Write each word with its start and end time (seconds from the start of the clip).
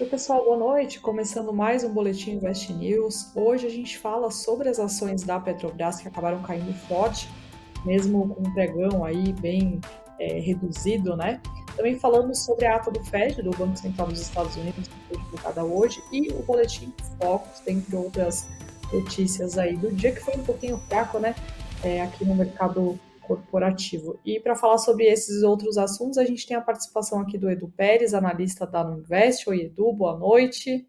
Oi, 0.00 0.06
pessoal, 0.06 0.42
boa 0.42 0.56
noite. 0.56 0.98
Começando 0.98 1.52
mais 1.52 1.84
um 1.84 1.92
Boletim 1.92 2.30
Invest 2.30 2.72
News. 2.72 3.36
Hoje 3.36 3.66
a 3.66 3.70
gente 3.70 3.98
fala 3.98 4.30
sobre 4.30 4.70
as 4.70 4.78
ações 4.78 5.22
da 5.22 5.38
Petrobras 5.38 6.00
que 6.00 6.08
acabaram 6.08 6.40
caindo 6.42 6.72
forte, 6.88 7.28
mesmo 7.84 8.34
com 8.34 8.48
um 8.48 8.54
pregão 8.54 9.04
aí 9.04 9.34
bem 9.34 9.78
é, 10.18 10.40
reduzido, 10.40 11.14
né? 11.18 11.38
Também 11.76 11.98
falamos 11.98 12.42
sobre 12.46 12.64
a 12.64 12.76
ata 12.76 12.90
do 12.90 13.04
FED, 13.04 13.42
do 13.42 13.50
Banco 13.50 13.76
Central 13.76 14.08
dos 14.08 14.22
Estados 14.22 14.56
Unidos, 14.56 14.88
que 14.88 14.94
foi 15.06 15.22
divulgada 15.22 15.62
hoje, 15.62 16.02
e 16.10 16.32
o 16.32 16.42
Boletim 16.44 16.94
Focus, 17.20 17.60
dentre 17.60 17.94
outras 17.94 18.48
notícias 18.90 19.58
aí 19.58 19.76
do 19.76 19.92
dia, 19.92 20.12
que 20.12 20.20
foi 20.20 20.34
um 20.34 20.44
pouquinho 20.44 20.78
fraco, 20.88 21.18
né? 21.18 21.34
É, 21.84 22.00
aqui 22.00 22.24
no 22.24 22.34
mercado 22.34 22.98
corporativo. 23.30 24.18
E 24.24 24.40
para 24.40 24.56
falar 24.56 24.78
sobre 24.78 25.04
esses 25.04 25.44
outros 25.44 25.78
assuntos, 25.78 26.18
a 26.18 26.24
gente 26.24 26.44
tem 26.44 26.56
a 26.56 26.60
participação 26.60 27.20
aqui 27.20 27.38
do 27.38 27.48
Edu 27.48 27.68
Pérez, 27.68 28.12
analista 28.12 28.66
da 28.66 28.82
Nuinvest. 28.82 29.48
Oi, 29.48 29.66
Edu, 29.66 29.92
boa 29.92 30.18
noite. 30.18 30.84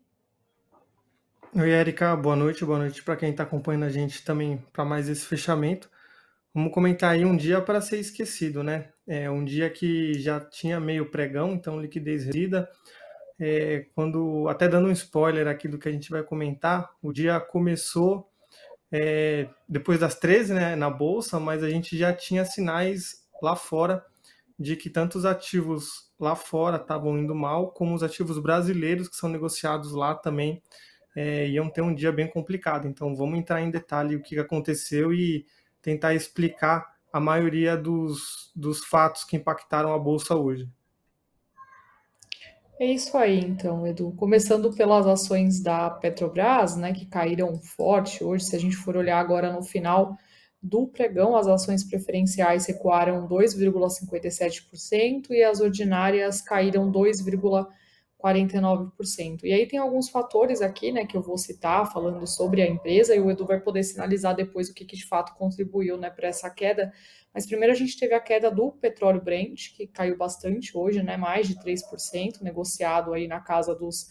Oi, 1.54 1.70
Erika, 1.70 2.16
boa 2.16 2.36
noite, 2.36 2.66
boa 2.66 2.80
noite 2.80 3.04
para 3.04 3.16
quem 3.16 3.30
está 3.30 3.44
acompanhando 3.44 3.84
a 3.84 3.90
gente 3.90 4.26
também 4.26 4.58
para 4.74 4.84
mais 4.84 5.08
esse 5.08 5.24
fechamento. 5.24 5.88
Vamos 6.52 6.74
comentar 6.74 7.12
aí 7.12 7.24
um 7.24 7.38
dia 7.38 7.62
para 7.62 7.80
ser 7.80 8.00
esquecido, 8.00 8.64
né? 8.64 8.90
É 9.06 9.30
um 9.30 9.46
dia 9.46 9.70
que 9.70 10.14
já 10.16 10.40
tinha 10.40 10.80
meio 10.80 11.12
pregão, 11.12 11.54
então 11.54 11.80
liquidez 11.80 12.26
reduzida. 12.26 12.68
É, 13.40 13.86
quando 13.94 14.48
até 14.48 14.68
dando 14.68 14.88
um 14.88 14.92
spoiler 14.92 15.48
aqui 15.48 15.68
do 15.68 15.78
que 15.78 15.88
a 15.88 15.92
gente 15.92 16.10
vai 16.10 16.24
comentar, 16.24 16.90
o 17.04 17.14
dia 17.14 17.40
começou 17.40 18.31
é, 18.92 19.48
depois 19.68 20.00
das 20.00 20.16
13 20.16 20.54
né, 20.54 20.76
na 20.76 20.90
bolsa, 20.90 21.40
mas 21.40 21.64
a 21.64 21.70
gente 21.70 21.98
já 21.98 22.14
tinha 22.14 22.44
sinais 22.44 23.26
lá 23.42 23.56
fora 23.56 24.06
de 24.60 24.76
que 24.76 24.90
tanto 24.90 25.18
os 25.18 25.26
ativos 25.26 26.12
lá 26.20 26.36
fora 26.36 26.78
estavam 26.78 27.18
indo 27.18 27.34
mal, 27.34 27.72
como 27.72 27.96
os 27.96 28.04
ativos 28.04 28.38
brasileiros 28.38 29.08
que 29.08 29.16
são 29.16 29.30
negociados 29.30 29.94
lá 29.94 30.14
também 30.14 30.62
é, 31.16 31.48
iam 31.48 31.70
ter 31.70 31.82
um 31.82 31.94
dia 31.94 32.12
bem 32.12 32.28
complicado. 32.28 32.88
Então 32.88 33.16
vamos 33.16 33.40
entrar 33.40 33.62
em 33.62 33.72
detalhe 33.72 34.16
o 34.16 34.22
que 34.22 34.38
aconteceu 34.38 35.14
e 35.14 35.46
tentar 35.82 36.14
explicar 36.14 36.92
a 37.12 37.20
maioria 37.20 37.76
dos, 37.76 38.52
dos 38.56 38.86
fatos 38.86 39.24
que 39.24 39.36
impactaram 39.36 39.94
a 39.94 40.00
bolsa 40.00 40.36
hoje. 40.36 40.70
É 42.82 42.92
isso 42.92 43.16
aí, 43.16 43.40
então, 43.40 43.86
Edu. 43.86 44.12
Começando 44.14 44.74
pelas 44.74 45.06
ações 45.06 45.62
da 45.62 45.88
Petrobras, 45.88 46.76
né, 46.76 46.92
que 46.92 47.06
caíram 47.06 47.56
forte 47.60 48.24
hoje. 48.24 48.46
Se 48.46 48.56
a 48.56 48.60
gente 48.60 48.76
for 48.76 48.98
olhar 48.98 49.20
agora 49.20 49.54
no 49.54 49.62
final 49.62 50.18
do 50.60 50.88
pregão, 50.88 51.36
as 51.36 51.46
ações 51.46 51.84
preferenciais 51.84 52.66
recuaram 52.66 53.28
2,57% 53.28 55.30
e 55.30 55.44
as 55.44 55.60
ordinárias 55.60 56.42
caíram 56.42 56.92
2,49%. 58.22 59.44
E 59.44 59.54
aí 59.54 59.66
tem 59.68 59.80
alguns 59.80 60.10
fatores 60.10 60.62
aqui, 60.62 60.92
né, 60.92 61.06
que 61.06 61.18
eu 61.18 61.22
vou 61.22 61.38
citar 61.38 61.92
falando 61.92 62.26
sobre 62.28 62.62
a 62.62 62.68
empresa 62.68 63.16
e 63.16 63.20
o 63.20 63.30
Edu 63.30 63.46
vai 63.46 63.60
poder 63.60 63.84
sinalizar 63.84 64.36
depois 64.36 64.70
o 64.70 64.74
que, 64.74 64.86
que 64.86 64.96
de 64.96 65.06
fato 65.06 65.34
contribuiu, 65.36 65.98
né, 65.98 66.10
para 66.10 66.28
essa 66.28 66.50
queda 66.50 66.92
mas 67.34 67.46
primeiro 67.46 67.74
a 67.74 67.76
gente 67.76 67.98
teve 67.98 68.14
a 68.14 68.20
queda 68.20 68.52
do 68.52 68.72
petróleo 68.72 69.22
Brent, 69.22 69.74
que 69.76 69.88
caiu 69.88 70.18
bastante 70.18 70.78
hoje, 70.78 71.02
né? 71.02 71.16
Mais 71.16 71.48
de 71.48 71.56
3%, 71.56 72.42
negociado 72.42 73.14
aí 73.14 73.28
na 73.28 73.40
casa 73.40 73.74
dos 73.74 74.10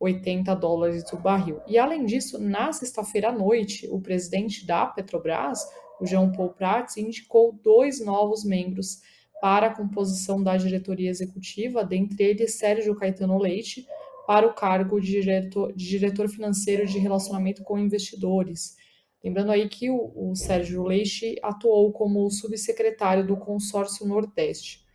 80 0.00 0.54
dólares 0.56 1.04
do 1.04 1.18
barril. 1.18 1.60
E 1.66 1.78
além 1.78 2.04
disso, 2.04 2.38
na 2.38 2.72
sexta-feira 2.72 3.28
à 3.28 3.32
noite, 3.32 3.86
o 3.90 4.00
presidente 4.00 4.66
da 4.66 4.86
Petrobras, 4.86 5.60
o 6.00 6.06
Jean 6.06 6.32
Paul 6.32 6.50
Prats, 6.50 6.96
indicou 6.96 7.52
dois 7.62 8.04
novos 8.04 8.42
membros 8.42 9.02
para 9.42 9.66
a 9.66 9.74
composição 9.74 10.40
da 10.40 10.56
diretoria 10.56 11.10
executiva, 11.10 11.84
dentre 11.84 12.22
eles 12.22 12.54
Sérgio 12.54 12.94
Caetano 12.94 13.36
Leite, 13.36 13.84
para 14.24 14.46
o 14.46 14.54
cargo 14.54 15.00
de 15.00 15.20
diretor, 15.20 15.72
de 15.72 15.84
diretor 15.84 16.28
financeiro 16.28 16.86
de 16.86 16.96
relacionamento 17.00 17.64
com 17.64 17.76
investidores. 17.76 18.76
Lembrando 19.22 19.50
aí 19.50 19.68
que 19.68 19.90
o, 19.90 20.12
o 20.14 20.36
Sérgio 20.36 20.84
Leite 20.84 21.40
atuou 21.42 21.90
como 21.90 22.30
subsecretário 22.30 23.26
do 23.26 23.36
Consórcio 23.36 24.06
Nordeste. 24.06 24.86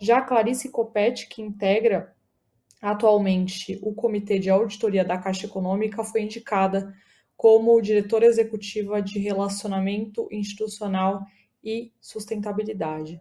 Já 0.00 0.22
Clarice 0.22 0.70
Copete, 0.70 1.28
que 1.28 1.42
integra 1.42 2.14
atualmente 2.80 3.80
o 3.82 3.92
Comitê 3.92 4.38
de 4.38 4.48
Auditoria 4.48 5.04
da 5.04 5.18
Caixa 5.18 5.46
Econômica, 5.46 6.04
foi 6.04 6.22
indicada 6.22 6.94
como 7.36 7.82
diretora 7.82 8.26
executiva 8.26 9.02
de 9.02 9.18
Relacionamento 9.18 10.28
Institucional 10.30 11.26
e 11.64 11.92
Sustentabilidade. 12.00 13.20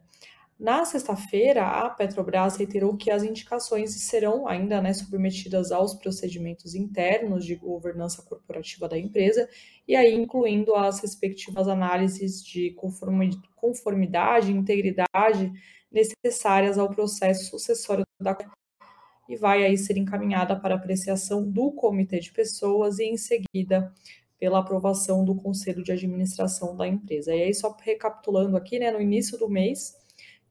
Na 0.59 0.83
sexta-feira, 0.85 1.67
a 1.67 1.87
Petrobras 1.87 2.57
reiterou 2.57 2.97
que 2.97 3.11
as 3.11 3.21
indicações 3.21 3.93
serão 4.01 4.47
ainda 4.47 4.81
né, 4.81 4.91
submetidas 4.91 5.71
aos 5.71 5.93
procedimentos 5.93 6.73
internos 6.73 7.45
de 7.45 7.55
governança 7.55 8.23
corporativa 8.23 8.89
da 8.89 8.97
empresa, 8.97 9.47
e 9.87 9.95
aí 9.95 10.15
incluindo 10.15 10.73
as 10.73 10.99
respectivas 10.99 11.67
análises 11.67 12.43
de 12.43 12.75
conformidade 13.55 14.51
e 14.51 14.55
integridade 14.55 15.51
necessárias 15.91 16.79
ao 16.79 16.89
processo 16.89 17.51
sucessório 17.51 18.03
da 18.19 18.35
e 19.29 19.35
vai 19.35 19.65
aí 19.65 19.77
ser 19.77 19.97
encaminhada 19.97 20.55
para 20.55 20.75
apreciação 20.75 21.43
do 21.43 21.71
comitê 21.71 22.19
de 22.19 22.31
pessoas 22.31 22.97
e 22.97 23.03
em 23.03 23.17
seguida 23.17 23.93
pela 24.39 24.59
aprovação 24.59 25.25
do 25.25 25.35
conselho 25.35 25.83
de 25.83 25.91
administração 25.91 26.75
da 26.75 26.87
empresa. 26.87 27.35
E 27.35 27.43
aí 27.43 27.53
só 27.53 27.75
recapitulando 27.81 28.55
aqui, 28.55 28.79
né, 28.79 28.89
no 28.89 29.01
início 29.01 29.37
do 29.37 29.49
mês, 29.49 29.95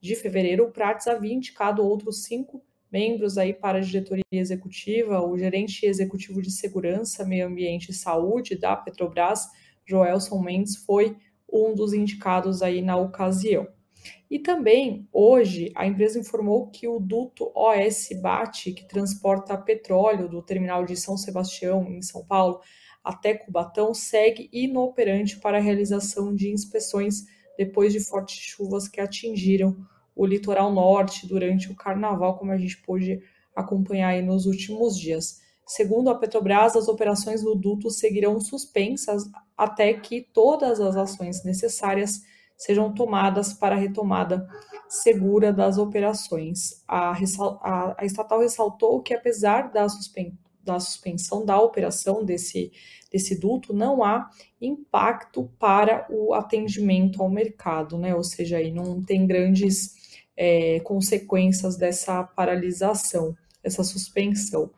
de 0.01 0.15
fevereiro, 0.15 0.65
o 0.65 0.71
Prates 0.71 1.07
havia 1.07 1.33
indicado 1.33 1.83
outros 1.83 2.23
cinco 2.23 2.63
membros 2.91 3.37
aí 3.37 3.53
para 3.53 3.79
a 3.79 3.81
diretoria 3.81 4.23
executiva, 4.31 5.21
o 5.21 5.37
gerente 5.37 5.85
executivo 5.85 6.41
de 6.41 6.51
segurança, 6.51 7.25
meio 7.25 7.47
ambiente 7.47 7.89
e 7.89 7.93
saúde 7.93 8.57
da 8.57 8.75
Petrobras, 8.75 9.47
Joelson 9.85 10.41
Mendes, 10.41 10.75
foi 10.77 11.17
um 11.51 11.73
dos 11.73 11.93
indicados 11.93 12.61
aí 12.61 12.81
na 12.81 12.97
ocasião. 12.97 13.67
E 14.29 14.39
também, 14.39 15.07
hoje, 15.11 15.71
a 15.75 15.85
empresa 15.85 16.19
informou 16.19 16.67
que 16.69 16.87
o 16.87 16.99
duto 16.99 17.51
OS 17.55 18.09
Bate, 18.21 18.73
que 18.73 18.87
transporta 18.87 19.57
petróleo 19.57 20.27
do 20.29 20.41
terminal 20.41 20.85
de 20.85 20.95
São 20.95 21.17
Sebastião, 21.17 21.87
em 21.89 22.01
São 22.01 22.25
Paulo, 22.25 22.59
até 23.03 23.33
Cubatão, 23.33 23.93
segue 23.93 24.49
inoperante 24.51 25.39
para 25.39 25.57
a 25.57 25.61
realização 25.61 26.35
de 26.35 26.51
inspeções 26.51 27.23
depois 27.57 27.93
de 27.93 27.99
fortes 27.99 28.37
chuvas 28.37 28.87
que 28.87 29.01
atingiram 29.01 29.75
o 30.15 30.25
litoral 30.25 30.71
norte 30.71 31.27
durante 31.27 31.71
o 31.71 31.75
carnaval, 31.75 32.37
como 32.37 32.51
a 32.51 32.57
gente 32.57 32.77
pôde 32.81 33.21
acompanhar 33.55 34.09
aí 34.09 34.21
nos 34.21 34.45
últimos 34.45 34.97
dias. 34.97 35.41
Segundo 35.65 36.09
a 36.09 36.15
Petrobras, 36.15 36.75
as 36.75 36.87
operações 36.87 37.43
no 37.43 37.55
duto 37.55 37.89
seguirão 37.89 38.39
suspensas 38.39 39.29
até 39.57 39.93
que 39.93 40.21
todas 40.21 40.79
as 40.79 40.95
ações 40.95 41.43
necessárias 41.43 42.21
sejam 42.55 42.93
tomadas 42.93 43.53
para 43.53 43.75
a 43.75 43.79
retomada 43.79 44.47
segura 44.87 45.51
das 45.51 45.77
operações. 45.77 46.83
A, 46.87 47.11
a, 47.11 47.95
a 48.01 48.05
estatal 48.05 48.39
ressaltou 48.39 49.01
que, 49.01 49.13
apesar 49.13 49.71
da, 49.71 49.87
suspen 49.89 50.37
da 50.67 50.79
suspensão 50.79 51.45
da 51.45 51.59
operação 51.59 52.23
desse, 52.23 52.71
desse 53.11 53.39
duto, 53.39 53.73
não 53.73 54.03
há 54.03 54.29
impacto 54.61 55.49
para 55.57 56.05
o 56.09 56.33
atendimento 56.33 57.21
ao 57.21 57.29
mercado, 57.29 57.97
né? 57.97 58.13
Ou 58.13 58.23
seja, 58.23 58.57
aí 58.57 58.71
não 58.71 59.01
tem 59.01 59.25
grandes 59.25 60.19
é, 60.35 60.79
consequências 60.81 61.77
dessa 61.77 62.23
paralisação, 62.23 63.35
essa 63.63 63.83
suspensão. 63.83 64.69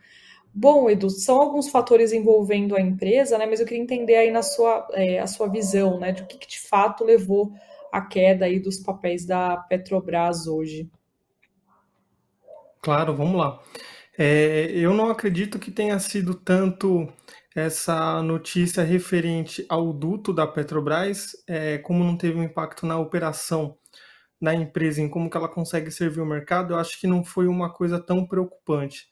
Bom, 0.53 0.89
Edu, 0.89 1.09
são 1.09 1.41
alguns 1.41 1.69
fatores 1.69 2.11
envolvendo 2.11 2.75
a 2.75 2.81
empresa, 2.81 3.37
né? 3.37 3.45
Mas 3.45 3.59
eu 3.59 3.65
queria 3.65 3.83
entender 3.83 4.15
aí 4.15 4.31
na 4.31 4.41
sua, 4.41 4.87
é, 4.93 5.19
a 5.19 5.27
sua 5.27 5.47
visão, 5.47 5.99
né? 5.99 6.11
De 6.11 6.23
o 6.23 6.27
que, 6.27 6.37
que 6.37 6.47
de 6.47 6.59
fato 6.59 7.03
levou 7.03 7.53
à 7.91 8.01
queda 8.01 8.45
aí 8.45 8.59
dos 8.59 8.77
papéis 8.77 9.25
da 9.25 9.57
Petrobras 9.57 10.47
hoje. 10.47 10.89
Claro, 12.81 13.15
vamos 13.15 13.37
lá. 13.37 13.61
É, 14.21 14.69
eu 14.71 14.93
não 14.93 15.09
acredito 15.09 15.57
que 15.57 15.71
tenha 15.71 15.97
sido 15.97 16.35
tanto 16.35 17.07
essa 17.55 18.21
notícia 18.21 18.83
referente 18.83 19.65
ao 19.69 19.93
duto 19.93 20.33
da 20.33 20.45
Petrobras, 20.45 21.31
é, 21.47 21.77
como 21.77 22.03
não 22.03 22.17
teve 22.17 22.37
um 22.37 22.43
impacto 22.43 22.85
na 22.85 22.99
operação 22.99 23.77
da 24.41 24.53
empresa, 24.53 25.01
em 25.01 25.07
como 25.07 25.29
que 25.29 25.37
ela 25.37 25.47
consegue 25.47 25.89
servir 25.89 26.19
o 26.19 26.25
mercado, 26.25 26.73
eu 26.73 26.79
acho 26.79 26.99
que 26.99 27.07
não 27.07 27.23
foi 27.23 27.47
uma 27.47 27.71
coisa 27.71 27.97
tão 27.97 28.27
preocupante. 28.27 29.07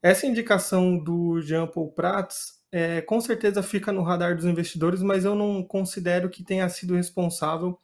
Essa 0.00 0.28
indicação 0.28 0.96
do 0.96 1.40
Jean 1.40 1.66
Paul 1.66 1.92
Prats 1.92 2.60
é, 2.70 3.00
com 3.00 3.20
certeza 3.20 3.64
fica 3.64 3.90
no 3.90 4.04
radar 4.04 4.36
dos 4.36 4.44
investidores, 4.44 5.02
mas 5.02 5.24
eu 5.24 5.34
não 5.34 5.60
considero 5.64 6.30
que 6.30 6.44
tenha 6.44 6.68
sido 6.68 6.94
responsável 6.94 7.76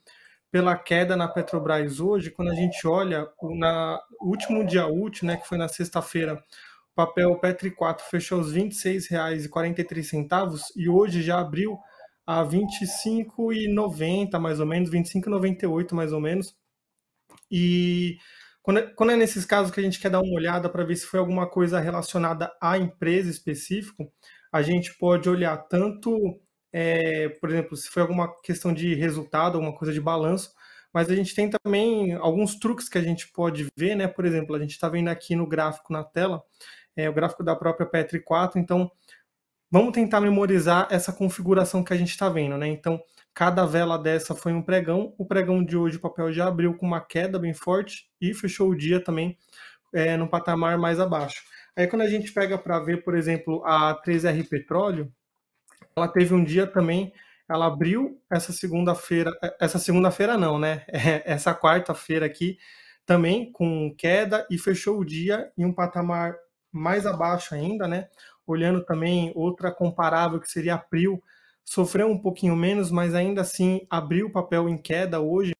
pela 0.52 0.76
queda 0.76 1.16
na 1.16 1.26
Petrobras 1.26 1.98
hoje, 1.98 2.30
quando 2.30 2.50
a 2.50 2.54
gente 2.54 2.86
olha 2.86 3.26
na 3.58 3.98
último 4.20 4.64
dia 4.66 4.86
útil, 4.86 5.26
né, 5.26 5.38
que 5.38 5.48
foi 5.48 5.56
na 5.56 5.66
sexta-feira, 5.66 6.34
o 6.34 6.94
papel 6.94 7.34
Petri 7.40 7.70
4 7.70 8.04
fechou 8.10 8.38
aos 8.38 8.52
R$ 8.52 8.64
26,43 8.64 10.60
e 10.76 10.90
hoje 10.90 11.22
já 11.22 11.40
abriu 11.40 11.78
a 12.26 12.42
R$ 12.42 12.50
25,90 12.50 14.38
mais 14.38 14.60
ou 14.60 14.66
menos, 14.66 14.90
R$ 14.92 14.98
25,98 15.00 15.94
mais 15.94 16.12
ou 16.12 16.20
menos. 16.20 16.54
E 17.50 18.18
quando 18.62 18.80
é, 18.80 18.82
quando 18.82 19.12
é 19.12 19.16
nesses 19.16 19.46
casos 19.46 19.72
que 19.72 19.80
a 19.80 19.82
gente 19.82 19.98
quer 19.98 20.10
dar 20.10 20.20
uma 20.20 20.34
olhada 20.34 20.68
para 20.68 20.84
ver 20.84 20.96
se 20.96 21.06
foi 21.06 21.18
alguma 21.18 21.48
coisa 21.48 21.80
relacionada 21.80 22.52
à 22.60 22.76
empresa 22.76 23.30
específico, 23.30 24.12
a 24.52 24.60
gente 24.60 24.96
pode 24.98 25.30
olhar 25.30 25.56
tanto, 25.56 26.14
é, 26.72 27.28
por 27.28 27.50
exemplo, 27.50 27.76
se 27.76 27.88
foi 27.88 28.02
alguma 28.02 28.34
questão 28.40 28.72
de 28.72 28.94
resultado, 28.94 29.56
alguma 29.56 29.74
coisa 29.74 29.92
de 29.92 30.00
balanço, 30.00 30.52
mas 30.92 31.10
a 31.10 31.14
gente 31.14 31.34
tem 31.34 31.50
também 31.50 32.14
alguns 32.14 32.56
truques 32.56 32.88
que 32.88 32.98
a 32.98 33.02
gente 33.02 33.28
pode 33.28 33.66
ver, 33.76 33.94
né? 33.94 34.06
Por 34.06 34.24
exemplo, 34.24 34.54
a 34.54 34.58
gente 34.58 34.72
está 34.72 34.88
vendo 34.88 35.08
aqui 35.08 35.34
no 35.34 35.46
gráfico 35.46 35.92
na 35.92 36.04
tela, 36.04 36.42
é, 36.96 37.08
o 37.08 37.12
gráfico 37.12 37.42
da 37.42 37.56
própria 37.56 37.86
Petri 37.86 38.20
4, 38.20 38.58
então 38.58 38.90
vamos 39.70 39.92
tentar 39.92 40.20
memorizar 40.20 40.86
essa 40.90 41.12
configuração 41.12 41.82
que 41.82 41.92
a 41.92 41.96
gente 41.96 42.10
está 42.10 42.28
vendo, 42.28 42.58
né? 42.58 42.68
Então, 42.68 43.02
cada 43.34 43.64
vela 43.64 43.98
dessa 43.98 44.34
foi 44.34 44.52
um 44.52 44.62
pregão, 44.62 45.14
o 45.18 45.26
pregão 45.26 45.64
de 45.64 45.76
hoje 45.76 45.96
o 45.96 46.00
papel 46.00 46.32
já 46.32 46.46
abriu 46.46 46.76
com 46.76 46.86
uma 46.86 47.00
queda 47.00 47.38
bem 47.38 47.54
forte 47.54 48.06
e 48.20 48.34
fechou 48.34 48.70
o 48.70 48.76
dia 48.76 49.02
também 49.02 49.38
é, 49.94 50.16
no 50.16 50.28
patamar 50.28 50.78
mais 50.78 51.00
abaixo. 51.00 51.42
Aí 51.76 51.86
quando 51.86 52.02
a 52.02 52.08
gente 52.08 52.32
pega 52.32 52.58
para 52.58 52.78
ver, 52.80 53.02
por 53.02 53.14
exemplo, 53.16 53.64
a 53.64 53.98
3R 54.02 54.46
Petróleo, 54.48 55.10
ela 55.96 56.08
teve 56.08 56.34
um 56.34 56.44
dia 56.44 56.66
também 56.66 57.12
ela 57.48 57.66
abriu 57.66 58.20
essa 58.30 58.52
segunda-feira, 58.52 59.30
essa 59.60 59.78
segunda-feira 59.78 60.38
não, 60.38 60.58
né? 60.58 60.84
Essa 61.26 61.54
quarta-feira 61.54 62.24
aqui 62.24 62.58
também 63.04 63.50
com 63.52 63.94
queda 63.96 64.46
e 64.50 64.56
fechou 64.56 64.98
o 64.98 65.04
dia 65.04 65.52
em 65.58 65.64
um 65.64 65.72
patamar 65.72 66.34
mais 66.70 67.04
abaixo 67.04 67.54
ainda, 67.54 67.86
né? 67.86 68.08
Olhando 68.46 68.84
também 68.84 69.32
outra 69.34 69.70
comparável 69.70 70.40
que 70.40 70.50
seria 70.50 70.76
abril, 70.76 71.22
sofreu 71.64 72.08
um 72.08 72.18
pouquinho 72.18 72.56
menos, 72.56 72.90
mas 72.90 73.14
ainda 73.14 73.42
assim 73.42 73.86
abriu 73.90 74.28
o 74.28 74.32
papel 74.32 74.68
em 74.68 74.78
queda 74.78 75.20
hoje. 75.20 75.52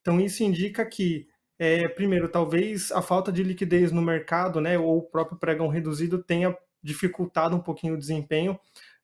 Então 0.00 0.20
isso 0.20 0.42
indica 0.42 0.84
que 0.84 1.28
é, 1.58 1.88
primeiro, 1.88 2.28
talvez 2.28 2.92
a 2.92 3.02
falta 3.02 3.32
de 3.32 3.42
liquidez 3.42 3.90
no 3.90 4.02
mercado, 4.02 4.60
né, 4.60 4.78
ou 4.78 4.98
o 4.98 5.02
próprio 5.02 5.38
pregão 5.38 5.66
reduzido 5.66 6.22
tenha 6.22 6.56
dificultado 6.80 7.56
um 7.56 7.60
pouquinho 7.60 7.94
o 7.94 7.98
desempenho 7.98 8.58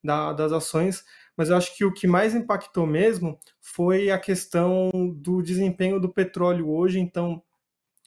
da, 0.05 0.33
das 0.33 0.53
ações, 0.53 1.03
mas 1.37 1.49
eu 1.49 1.56
acho 1.56 1.77
que 1.77 1.85
o 1.85 1.93
que 1.93 2.06
mais 2.06 2.35
impactou 2.35 2.87
mesmo 2.87 3.39
foi 3.61 4.11
a 4.11 4.19
questão 4.19 4.91
do 5.17 5.43
desempenho 5.43 5.99
do 5.99 6.12
petróleo 6.12 6.71
hoje. 6.71 7.01
Então, 7.01 7.43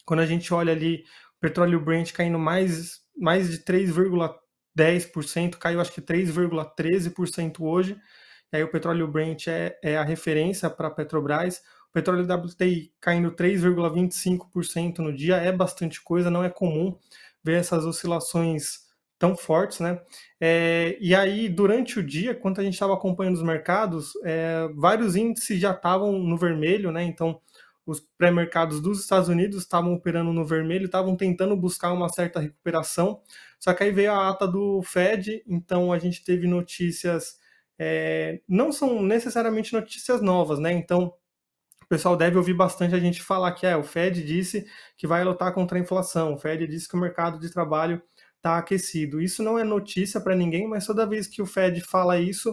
quando 0.06 0.22
a 0.22 0.26
gente 0.26 0.54
olha 0.54 0.72
ali 0.72 1.04
o 1.38 1.40
petróleo 1.42 1.84
Brent 1.84 2.14
caindo 2.14 2.40
mais, 2.40 3.02
mais 3.18 3.50
de 3.50 3.60
3,10%, 3.60 5.58
caiu 5.58 5.82
acho 5.82 5.92
que 5.92 6.02
3,13% 6.02 7.60
hoje. 7.60 7.98
E 8.54 8.58
aí 8.58 8.64
o 8.64 8.72
petróleo 8.72 9.08
Brent 9.08 9.48
é, 9.48 9.78
é 9.84 9.98
a 9.98 10.04
referência 10.04 10.70
para 10.70 10.88
a 10.88 10.92
Petrobras. 10.92 11.62
O 11.90 11.94
petróleo 11.94 12.26
WTI 12.26 12.94
caindo 13.02 13.32
3,25% 13.32 15.00
no 15.00 15.14
dia 15.14 15.36
é 15.38 15.52
bastante 15.52 16.02
coisa, 16.02 16.30
não 16.30 16.44
é 16.44 16.50
comum 16.50 16.98
ver 17.44 17.60
essas 17.60 17.86
oscilações 17.86 18.87
tão 19.20 19.36
fortes, 19.36 19.80
né? 19.80 20.00
É, 20.40 20.98
e 21.00 21.16
aí, 21.16 21.50
durante 21.50 22.00
o 22.00 22.04
dia, 22.04 22.36
quando 22.36 22.60
a 22.60 22.64
gente 22.64 22.74
estava 22.74 22.94
acompanhando 22.94 23.36
os 23.36 23.44
mercados, 23.44 24.14
é, 24.24 24.68
vários 24.76 25.16
índices 25.16 25.60
já 25.60 25.72
estavam 25.72 26.20
no 26.20 26.38
vermelho, 26.38 26.92
né? 26.92 27.04
Então, 27.04 27.42
os 27.86 28.02
pré-mercados 28.18 28.82
dos 28.82 29.00
Estados 29.00 29.30
Unidos 29.30 29.60
estavam 29.60 29.94
operando 29.94 30.34
no 30.34 30.46
vermelho, 30.46 30.86
estavam 30.86 31.16
tentando 31.16 31.56
buscar 31.56 31.94
uma 31.94 32.10
certa 32.10 32.40
recuperação. 32.40 33.22
Só 33.60 33.74
que 33.74 33.84
aí 33.84 33.92
veio 33.92 34.12
a 34.12 34.30
ata 34.30 34.48
do 34.48 34.82
Fed, 34.84 35.42
então 35.48 35.92
a 35.94 35.98
gente 35.98 36.24
teve 36.24 36.48
notícias, 36.48 37.38
é, 37.80 38.42
não 38.48 38.72
são 38.72 39.02
necessariamente 39.02 39.74
notícias 39.74 40.22
novas, 40.22 40.60
né? 40.60 40.74
Então, 40.74 41.14
o 41.84 41.88
pessoal 41.88 42.18
deve 42.18 42.38
ouvir 42.38 42.54
bastante 42.54 42.94
a 42.94 43.00
gente 43.00 43.24
falar 43.24 43.54
que 43.54 43.66
é, 43.66 43.78
o 43.78 43.84
Fed 43.84 44.22
disse 44.22 44.68
que 44.98 45.08
vai 45.08 45.24
lutar 45.24 45.54
contra 45.54 45.78
a 45.78 45.82
inflação, 45.82 46.34
o 46.34 46.38
Fed 46.38 46.68
disse 46.68 46.90
que 46.90 46.98
o 46.98 47.00
mercado 47.00 47.40
de 47.40 47.50
trabalho 47.50 48.02
está 48.38 48.58
aquecido. 48.58 49.22
Isso 49.22 49.44
não 49.44 49.60
é 49.60 49.64
notícia 49.64 50.22
para 50.22 50.36
ninguém, 50.36 50.68
mas 50.68 50.86
toda 50.86 51.06
vez 51.06 51.28
que 51.28 51.42
o 51.42 51.46
Fed 51.46 51.82
fala 51.82 52.20
isso, 52.20 52.52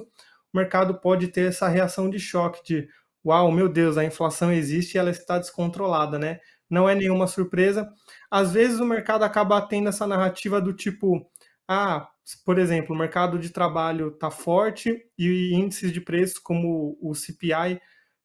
o 0.52 0.56
mercado 0.56 1.00
pode 1.00 1.28
ter 1.28 1.48
essa 1.48 1.69
reação 1.69 2.10
de 2.10 2.19
choque 2.19 2.62
de 2.64 2.88
uau, 3.25 3.50
meu 3.50 3.69
Deus, 3.69 3.96
a 3.96 4.04
inflação 4.04 4.52
existe 4.52 4.94
e 4.94 4.98
ela 4.98 5.10
está 5.10 5.38
descontrolada, 5.38 6.19
né? 6.19 6.40
Não 6.69 6.88
é 6.88 6.94
nenhuma 6.94 7.26
surpresa. 7.26 7.88
Às 8.31 8.52
vezes 8.52 8.81
o 8.81 8.84
mercado 8.84 9.25
acaba 9.25 9.60
tendo 9.62 9.88
essa 9.88 10.06
narrativa 10.06 10.60
do 10.60 10.72
tipo, 10.75 11.26
ah, 11.69 12.06
por 12.44 12.58
exemplo, 12.58 12.94
o 12.94 12.98
mercado 12.98 13.38
de 13.38 13.50
trabalho 13.50 14.08
está 14.08 14.31
forte 14.31 15.06
e 15.19 15.54
índices 15.54 15.92
de 15.92 16.00
preços 16.00 16.38
como 16.38 16.98
o 17.00 17.14
CPI 17.14 17.81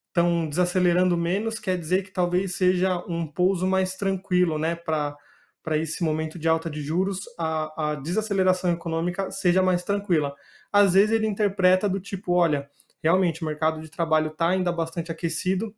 estão 0.07 0.47
desacelerando 0.47 1.15
menos, 1.17 1.59
quer 1.59 1.77
dizer 1.77 2.03
que 2.03 2.11
talvez 2.11 2.55
seja 2.55 2.97
um 3.07 3.27
pouso 3.27 3.67
mais 3.67 3.95
tranquilo, 3.95 4.57
né, 4.57 4.75
para 4.75 5.15
para 5.63 5.77
esse 5.77 6.03
momento 6.03 6.39
de 6.39 6.47
alta 6.47 6.69
de 6.69 6.81
juros, 6.81 7.21
a, 7.37 7.91
a 7.91 7.95
desaceleração 7.95 8.71
econômica 8.71 9.29
seja 9.31 9.61
mais 9.61 9.83
tranquila. 9.83 10.33
Às 10.71 10.93
vezes 10.93 11.11
ele 11.11 11.27
interpreta 11.27 11.89
do 11.89 11.99
tipo, 11.99 12.33
olha, 12.33 12.69
realmente 13.03 13.41
o 13.41 13.45
mercado 13.45 13.81
de 13.81 13.89
trabalho 13.89 14.29
está 14.29 14.49
ainda 14.49 14.71
bastante 14.71 15.11
aquecido, 15.11 15.75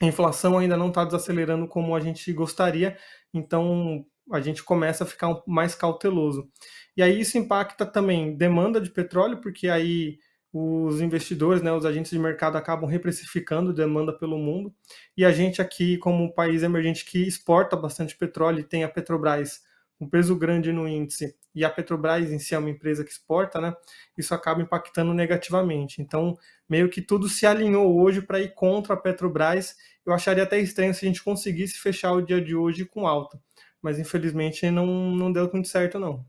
a 0.00 0.06
inflação 0.06 0.58
ainda 0.58 0.76
não 0.76 0.88
está 0.88 1.04
desacelerando 1.04 1.66
como 1.66 1.94
a 1.94 2.00
gente 2.00 2.30
gostaria, 2.32 2.96
então 3.32 4.04
a 4.32 4.40
gente 4.40 4.62
começa 4.62 5.04
a 5.04 5.06
ficar 5.06 5.42
mais 5.46 5.74
cauteloso. 5.74 6.48
E 6.96 7.02
aí 7.02 7.20
isso 7.20 7.38
impacta 7.38 7.86
também 7.86 8.36
demanda 8.36 8.80
de 8.80 8.90
petróleo, 8.90 9.40
porque 9.40 9.68
aí 9.68 10.18
os 10.56 11.00
investidores, 11.00 11.62
né, 11.62 11.72
os 11.72 11.84
agentes 11.84 12.10
de 12.10 12.18
mercado 12.18 12.56
acabam 12.56 12.88
reprecificando 12.88 13.72
demanda 13.72 14.12
pelo 14.12 14.38
mundo. 14.38 14.74
E 15.16 15.24
a 15.24 15.32
gente 15.32 15.60
aqui, 15.60 15.98
como 15.98 16.24
um 16.24 16.32
país 16.32 16.62
emergente 16.62 17.04
que 17.04 17.26
exporta 17.26 17.76
bastante 17.76 18.16
petróleo 18.16 18.64
tem 18.64 18.84
a 18.84 18.88
Petrobras 18.88 19.62
um 20.00 20.08
peso 20.08 20.36
grande 20.36 20.72
no 20.72 20.86
índice 20.86 21.34
e 21.54 21.64
a 21.64 21.70
Petrobras 21.70 22.30
em 22.30 22.38
si 22.38 22.54
é 22.54 22.58
uma 22.58 22.70
empresa 22.70 23.02
que 23.02 23.10
exporta, 23.10 23.60
né? 23.60 23.74
Isso 24.16 24.34
acaba 24.34 24.60
impactando 24.60 25.14
negativamente. 25.14 26.02
Então, 26.02 26.36
meio 26.68 26.90
que 26.90 27.00
tudo 27.00 27.28
se 27.28 27.46
alinhou 27.46 27.98
hoje 27.98 28.20
para 28.20 28.40
ir 28.40 28.54
contra 28.54 28.94
a 28.94 28.96
Petrobras. 28.96 29.74
Eu 30.04 30.12
acharia 30.12 30.42
até 30.42 30.58
estranho 30.60 30.94
se 30.94 31.04
a 31.04 31.08
gente 31.08 31.22
conseguisse 31.22 31.78
fechar 31.78 32.12
o 32.12 32.20
dia 32.20 32.40
de 32.40 32.54
hoje 32.54 32.84
com 32.84 33.06
alta, 33.06 33.40
mas 33.80 33.98
infelizmente 33.98 34.70
não, 34.70 34.86
não 34.86 35.32
deu 35.32 35.50
muito 35.52 35.68
certo 35.68 35.98
não. 35.98 36.24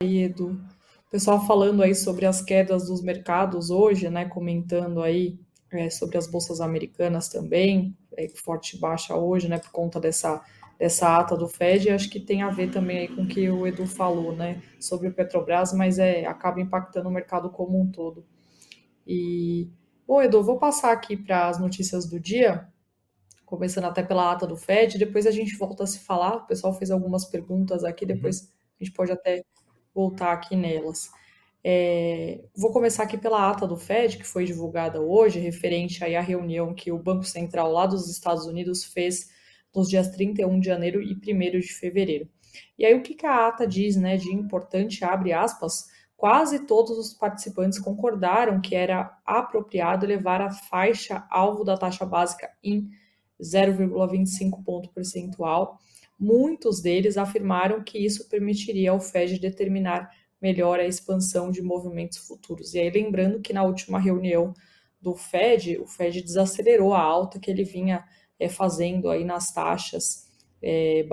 E 0.00 0.22
Edu, 0.22 0.60
pessoal 1.10 1.44
falando 1.46 1.82
aí 1.82 1.94
sobre 1.94 2.26
as 2.26 2.42
quedas 2.42 2.86
dos 2.86 3.02
mercados 3.02 3.70
hoje, 3.70 4.08
né, 4.10 4.26
comentando 4.26 5.02
aí 5.02 5.38
é, 5.70 5.90
sobre 5.90 6.18
as 6.18 6.26
bolsas 6.26 6.60
americanas 6.60 7.28
também, 7.28 7.96
é, 8.16 8.28
forte 8.28 8.78
baixa 8.78 9.14
hoje, 9.14 9.48
né, 9.48 9.58
por 9.58 9.70
conta 9.70 9.98
dessa, 9.98 10.42
dessa 10.78 11.18
ata 11.18 11.36
do 11.36 11.48
Fed, 11.48 11.90
acho 11.90 12.10
que 12.10 12.20
tem 12.20 12.42
a 12.42 12.50
ver 12.50 12.70
também 12.70 12.98
aí 12.98 13.08
com 13.08 13.22
o 13.22 13.26
que 13.26 13.48
o 13.50 13.66
Edu 13.66 13.86
falou, 13.86 14.34
né, 14.34 14.62
sobre 14.78 15.08
o 15.08 15.12
Petrobras, 15.12 15.72
mas 15.72 15.98
é, 15.98 16.26
acaba 16.26 16.60
impactando 16.60 17.08
o 17.08 17.12
mercado 17.12 17.50
como 17.50 17.80
um 17.80 17.90
todo. 17.90 18.24
E, 19.06 19.70
bom, 20.06 20.22
Edu, 20.22 20.42
vou 20.42 20.58
passar 20.58 20.92
aqui 20.92 21.16
para 21.16 21.48
as 21.48 21.58
notícias 21.58 22.06
do 22.06 22.20
dia, 22.20 22.68
começando 23.46 23.86
até 23.86 24.02
pela 24.02 24.30
ata 24.30 24.46
do 24.46 24.56
Fed, 24.56 24.98
depois 24.98 25.26
a 25.26 25.30
gente 25.30 25.56
volta 25.56 25.84
a 25.84 25.86
se 25.86 26.00
falar, 26.00 26.36
o 26.36 26.46
pessoal 26.46 26.74
fez 26.74 26.90
algumas 26.90 27.24
perguntas 27.24 27.82
aqui, 27.82 28.04
uhum. 28.04 28.14
depois 28.14 28.40
uhum. 28.42 28.48
a 28.80 28.84
gente 28.84 28.94
pode 28.94 29.10
até 29.10 29.42
voltar 29.98 30.32
aqui 30.32 30.54
nelas. 30.54 31.10
É, 31.64 32.44
vou 32.56 32.72
começar 32.72 33.02
aqui 33.02 33.18
pela 33.18 33.50
ata 33.50 33.66
do 33.66 33.76
Fed, 33.76 34.16
que 34.16 34.24
foi 34.24 34.44
divulgada 34.44 35.00
hoje, 35.00 35.40
referente 35.40 36.04
aí 36.04 36.14
à 36.14 36.20
reunião 36.20 36.72
que 36.72 36.92
o 36.92 37.02
Banco 37.02 37.24
Central 37.24 37.72
lá 37.72 37.84
dos 37.84 38.08
Estados 38.08 38.46
Unidos 38.46 38.84
fez 38.84 39.28
nos 39.74 39.88
dias 39.88 40.08
31 40.10 40.60
de 40.60 40.66
janeiro 40.66 41.02
e 41.02 41.14
1 41.14 41.58
de 41.58 41.72
fevereiro. 41.72 42.28
E 42.78 42.86
aí 42.86 42.94
o 42.94 43.02
que, 43.02 43.12
que 43.12 43.26
a 43.26 43.48
ata 43.48 43.66
diz, 43.66 43.96
né, 43.96 44.16
de 44.16 44.32
importante, 44.32 45.04
abre 45.04 45.32
aspas, 45.32 45.86
quase 46.16 46.64
todos 46.64 46.96
os 46.96 47.12
participantes 47.12 47.80
concordaram 47.80 48.60
que 48.60 48.76
era 48.76 49.18
apropriado 49.26 50.06
levar 50.06 50.40
a 50.40 50.52
faixa 50.52 51.26
alvo 51.28 51.64
da 51.64 51.76
taxa 51.76 52.06
básica 52.06 52.48
em 52.62 52.88
0,25 53.42 54.62
ponto 54.64 54.90
percentual 54.90 55.80
Muitos 56.18 56.80
deles 56.80 57.16
afirmaram 57.16 57.82
que 57.82 57.98
isso 57.98 58.28
permitiria 58.28 58.90
ao 58.90 59.00
Fed 59.00 59.38
determinar 59.38 60.10
melhor 60.40 60.80
a 60.80 60.86
expansão 60.86 61.50
de 61.50 61.62
movimentos 61.62 62.18
futuros. 62.18 62.74
E 62.74 62.80
aí, 62.80 62.90
lembrando 62.90 63.40
que 63.40 63.52
na 63.52 63.62
última 63.62 63.98
reunião 63.98 64.52
do 65.00 65.14
Fed, 65.14 65.78
o 65.78 65.86
Fed 65.86 66.22
desacelerou 66.22 66.92
a 66.92 67.00
alta 67.00 67.38
que 67.38 67.50
ele 67.50 67.64
vinha 67.64 68.04
é, 68.38 68.48
fazendo 68.48 69.08
aí 69.10 69.24
nas 69.24 69.46
taxas 69.52 70.28
é, 70.62 71.06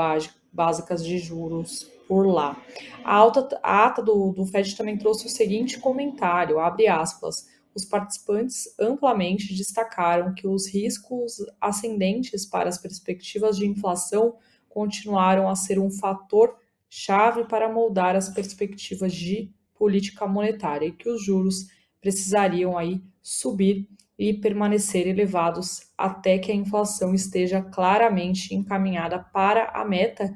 básicas 0.51 1.03
de 1.03 1.17
juros 1.17 1.89
por 2.07 2.25
lá. 2.25 2.59
A, 3.03 3.15
alta, 3.15 3.59
a 3.61 3.85
ata 3.85 4.01
do, 4.01 4.31
do 4.31 4.45
Fed 4.45 4.75
também 4.75 4.97
trouxe 4.97 5.25
o 5.25 5.29
seguinte 5.29 5.79
comentário, 5.79 6.59
abre 6.59 6.87
aspas, 6.87 7.47
os 7.73 7.83
participantes 7.83 8.63
amplamente 8.79 9.53
destacaram 9.53 10.33
que 10.33 10.47
os 10.47 10.67
riscos 10.67 11.35
ascendentes 11.59 12.45
para 12.45 12.69
as 12.69 12.77
perspectivas 12.77 13.57
de 13.57 13.67
inflação 13.67 14.35
continuaram 14.75 15.47
a 15.47 15.55
ser 15.55 15.79
um 15.79 15.89
fator 15.89 16.53
chave 16.89 17.45
para 17.45 17.71
moldar 17.71 18.13
as 18.13 18.27
perspectivas 18.27 19.13
de 19.13 19.49
política 19.73 20.27
monetária 20.27 20.85
e 20.85 20.91
que 20.91 21.07
os 21.07 21.23
juros 21.23 21.67
precisariam 22.01 22.77
aí 22.77 23.01
subir 23.23 23.87
e 24.19 24.33
permanecer 24.33 25.07
elevados 25.07 25.91
até 25.97 26.37
que 26.37 26.51
a 26.51 26.55
inflação 26.55 27.15
esteja 27.15 27.61
claramente 27.61 28.53
encaminhada 28.53 29.19
para 29.19 29.69
a 29.69 29.85
meta 29.85 30.33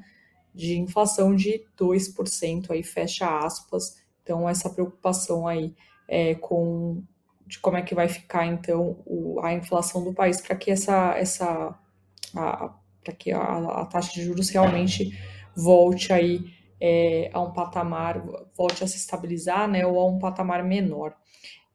de 0.56 0.78
inflação 0.78 1.36
de 1.36 1.66
2%, 1.78 2.72
aí 2.72 2.82
fecha 2.82 3.40
aspas. 3.40 4.02
Então, 4.24 4.48
essa 4.48 4.70
preocupação 4.70 5.48
aí 5.48 5.76
é, 6.08 6.36
com 6.36 7.04
de 7.46 7.60
como 7.60 7.78
é 7.78 7.82
que 7.82 7.96
vai 7.96 8.08
ficar 8.08 8.46
então 8.46 9.02
o, 9.06 9.40
a 9.42 9.52
inflação 9.54 10.04
do 10.04 10.14
país 10.14 10.40
para 10.40 10.56
que 10.56 10.70
essa, 10.70 11.16
essa 11.18 11.76
para 13.04 13.14
que 13.14 13.32
a, 13.32 13.42
a, 13.42 13.86
taxa 13.86 14.14
de 14.14 14.24
juros 14.24 14.50
realmente 14.50 15.18
volte 15.56 16.12
aí 16.14 16.46
é, 16.80 17.30
a 17.34 17.42
um 17.42 17.52
patamar, 17.52 18.24
volte 18.56 18.84
a 18.84 18.88
se 18.88 18.98
estabilizar, 18.98 19.68
né, 19.68 19.86
ou 19.86 20.00
a 20.00 20.06
um 20.06 20.20
patamar 20.20 20.64
menor. 20.64 21.16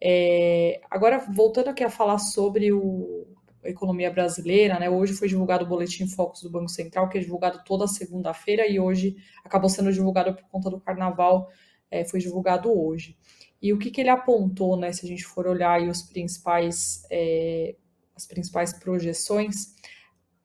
É, 0.01 0.81
agora, 0.91 1.19
voltando 1.19 1.69
aqui 1.69 1.85
a 1.85 1.91
falar 1.91 2.19
sobre 2.19 2.73
o, 2.73 3.27
a 3.65 3.69
economia 3.69 4.11
brasileira, 4.11 4.79
né, 4.79 4.89
hoje 4.89 5.15
foi 5.15 5.29
divulgado 5.29 5.65
o 5.65 5.69
Boletim 5.69 6.07
Focus 6.07 6.43
do 6.43 6.51
Banco 6.51 6.69
Central, 6.69 7.09
que 7.09 7.19
é 7.19 7.21
divulgado 7.21 7.63
toda 7.65 7.87
segunda-feira, 7.87 8.67
e 8.67 8.79
hoje 8.79 9.17
acabou 9.45 9.69
sendo 9.69 9.93
divulgado 9.93 10.35
por 10.35 10.45
conta 10.49 10.71
do 10.71 10.81
Carnaval, 10.81 11.51
é, 11.91 12.05
foi 12.05 12.21
divulgado 12.21 12.73
hoje. 12.73 13.17
E 13.61 13.73
o 13.73 13.79
que, 13.79 13.91
que 13.91 14.01
ele 14.01 14.11
apontou, 14.11 14.77
né, 14.77 14.93
se 14.93 15.07
a 15.07 15.09
gente 15.09 15.25
for 15.25 15.47
olhar 15.47 15.73
aí 15.73 15.89
os 15.89 16.03
principais, 16.03 17.03
é, 17.11 17.75
as 18.15 18.27
principais 18.27 18.75
projeções, 18.75 19.75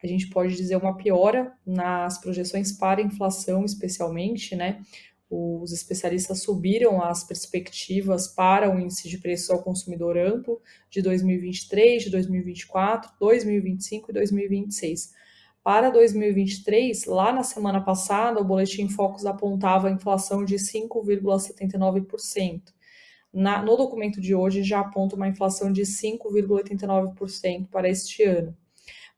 a 0.01 0.07
gente 0.07 0.29
pode 0.29 0.55
dizer 0.55 0.77
uma 0.77 0.95
piora 0.95 1.53
nas 1.65 2.19
projeções 2.19 2.71
para 2.71 3.01
inflação, 3.01 3.65
especialmente, 3.65 4.55
né? 4.55 4.81
Os 5.29 5.71
especialistas 5.71 6.41
subiram 6.41 7.03
as 7.03 7.23
perspectivas 7.23 8.27
para 8.27 8.73
o 8.73 8.79
índice 8.79 9.07
de 9.07 9.19
preços 9.19 9.51
ao 9.51 9.61
consumidor 9.61 10.17
amplo 10.17 10.59
de 10.89 11.03
2023, 11.03 12.03
de 12.03 12.09
2024, 12.09 13.11
2025 13.19 14.09
e 14.09 14.13
2026. 14.13 15.13
Para 15.63 15.91
2023, 15.91 17.05
lá 17.05 17.31
na 17.31 17.43
semana 17.43 17.81
passada, 17.81 18.39
o 18.39 18.43
Boletim 18.43 18.87
Focus 18.87 19.25
apontava 19.25 19.87
a 19.87 19.91
inflação 19.91 20.43
de 20.43 20.55
5,79%. 20.55 22.73
Na, 23.31 23.61
no 23.61 23.77
documento 23.77 24.19
de 24.19 24.33
hoje 24.33 24.63
já 24.63 24.79
aponta 24.79 25.15
uma 25.15 25.27
inflação 25.27 25.71
de 25.71 25.83
5,89% 25.83 27.67
para 27.69 27.87
este 27.87 28.23
ano. 28.23 28.57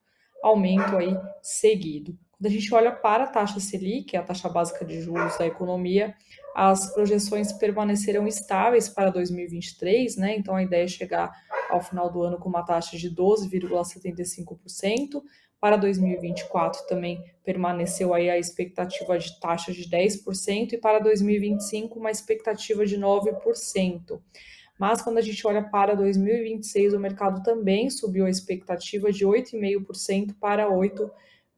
aumento 0.42 0.96
aí 0.96 1.16
seguido. 1.40 2.18
Quando 2.38 2.46
a 2.46 2.50
gente 2.50 2.72
olha 2.72 2.92
para 2.92 3.24
a 3.24 3.26
taxa 3.26 3.58
Selic, 3.58 4.14
é 4.14 4.20
a 4.20 4.22
taxa 4.22 4.48
básica 4.48 4.84
de 4.84 5.00
juros 5.00 5.36
da 5.36 5.44
economia, 5.44 6.14
as 6.54 6.94
projeções 6.94 7.52
permaneceram 7.52 8.28
estáveis 8.28 8.88
para 8.88 9.10
2023, 9.10 10.16
né? 10.16 10.36
Então 10.36 10.54
a 10.54 10.62
ideia 10.62 10.84
é 10.84 10.88
chegar 10.88 11.32
ao 11.68 11.82
final 11.82 12.12
do 12.12 12.22
ano 12.22 12.38
com 12.38 12.48
uma 12.48 12.62
taxa 12.62 12.96
de 12.96 13.12
12,75%. 13.12 15.20
Para 15.60 15.76
2024 15.76 16.86
também 16.86 17.20
permaneceu 17.44 18.14
aí 18.14 18.30
a 18.30 18.38
expectativa 18.38 19.18
de 19.18 19.40
taxa 19.40 19.72
de 19.72 19.90
10% 19.90 20.74
e 20.74 20.78
para 20.78 21.00
2025 21.00 21.98
uma 21.98 22.12
expectativa 22.12 22.86
de 22.86 22.96
9%. 22.96 24.20
Mas 24.78 25.02
quando 25.02 25.18
a 25.18 25.22
gente 25.22 25.44
olha 25.44 25.68
para 25.68 25.96
2026, 25.96 26.94
o 26.94 27.00
mercado 27.00 27.42
também 27.42 27.90
subiu 27.90 28.26
a 28.26 28.30
expectativa 28.30 29.10
de 29.10 29.26
8,5% 29.26 30.36
para 30.40 30.68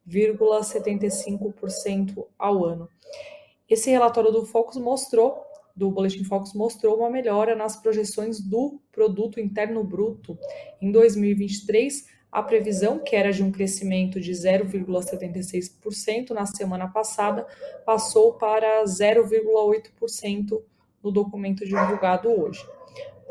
8,75% 0.07 2.25
ao 2.37 2.63
ano. 2.65 2.87
Esse 3.69 3.89
relatório 3.89 4.31
do 4.31 4.45
Focus 4.45 4.77
mostrou, 4.77 5.41
do 5.75 5.89
Boletim 5.89 6.23
Focus 6.23 6.53
mostrou 6.53 6.97
uma 6.97 7.09
melhora 7.09 7.55
nas 7.55 7.75
projeções 7.75 8.39
do 8.41 8.79
produto 8.91 9.39
interno 9.39 9.83
bruto. 9.83 10.37
Em 10.81 10.91
2023, 10.91 12.05
a 12.31 12.43
previsão, 12.43 12.99
que 12.99 13.15
era 13.15 13.31
de 13.31 13.41
um 13.43 13.51
crescimento 13.51 14.19
de 14.19 14.31
0,76% 14.31 16.31
na 16.31 16.45
semana 16.45 16.87
passada, 16.87 17.45
passou 17.85 18.33
para 18.33 18.83
0,8% 18.83 20.61
no 21.03 21.11
documento 21.11 21.65
divulgado 21.65 22.29
hoje. 22.29 22.63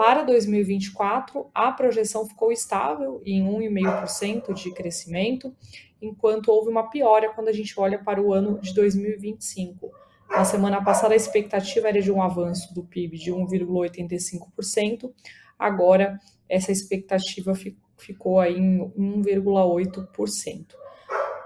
Para 0.00 0.22
2024, 0.22 1.50
a 1.54 1.70
projeção 1.72 2.26
ficou 2.26 2.50
estável 2.50 3.20
em 3.22 3.44
1,5% 3.44 4.54
de 4.54 4.72
crescimento, 4.72 5.54
enquanto 6.00 6.48
houve 6.48 6.70
uma 6.70 6.88
piora 6.88 7.28
quando 7.34 7.48
a 7.48 7.52
gente 7.52 7.78
olha 7.78 7.98
para 7.98 8.18
o 8.18 8.32
ano 8.32 8.58
de 8.58 8.72
2025. 8.72 9.90
Na 10.30 10.42
semana 10.42 10.82
passada, 10.82 11.12
a 11.12 11.16
expectativa 11.18 11.86
era 11.86 12.00
de 12.00 12.10
um 12.10 12.22
avanço 12.22 12.72
do 12.74 12.82
PIB 12.82 13.18
de 13.18 13.30
1,85%, 13.30 15.12
agora 15.58 16.18
essa 16.48 16.72
expectativa 16.72 17.52
ficou 17.98 18.40
aí 18.40 18.56
em 18.56 18.78
1,8%. 18.96 20.66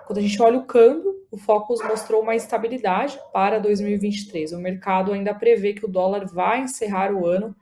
Quando 0.06 0.18
a 0.18 0.22
gente 0.22 0.40
olha 0.40 0.58
o 0.58 0.64
câmbio, 0.64 1.26
o 1.28 1.36
Focus 1.36 1.80
mostrou 1.82 2.22
uma 2.22 2.36
estabilidade 2.36 3.18
para 3.32 3.58
2023. 3.58 4.52
O 4.52 4.60
mercado 4.60 5.12
ainda 5.12 5.34
prevê 5.34 5.72
que 5.72 5.84
o 5.84 5.88
dólar 5.88 6.24
vai 6.26 6.60
encerrar 6.60 7.12
o 7.12 7.26
ano, 7.26 7.56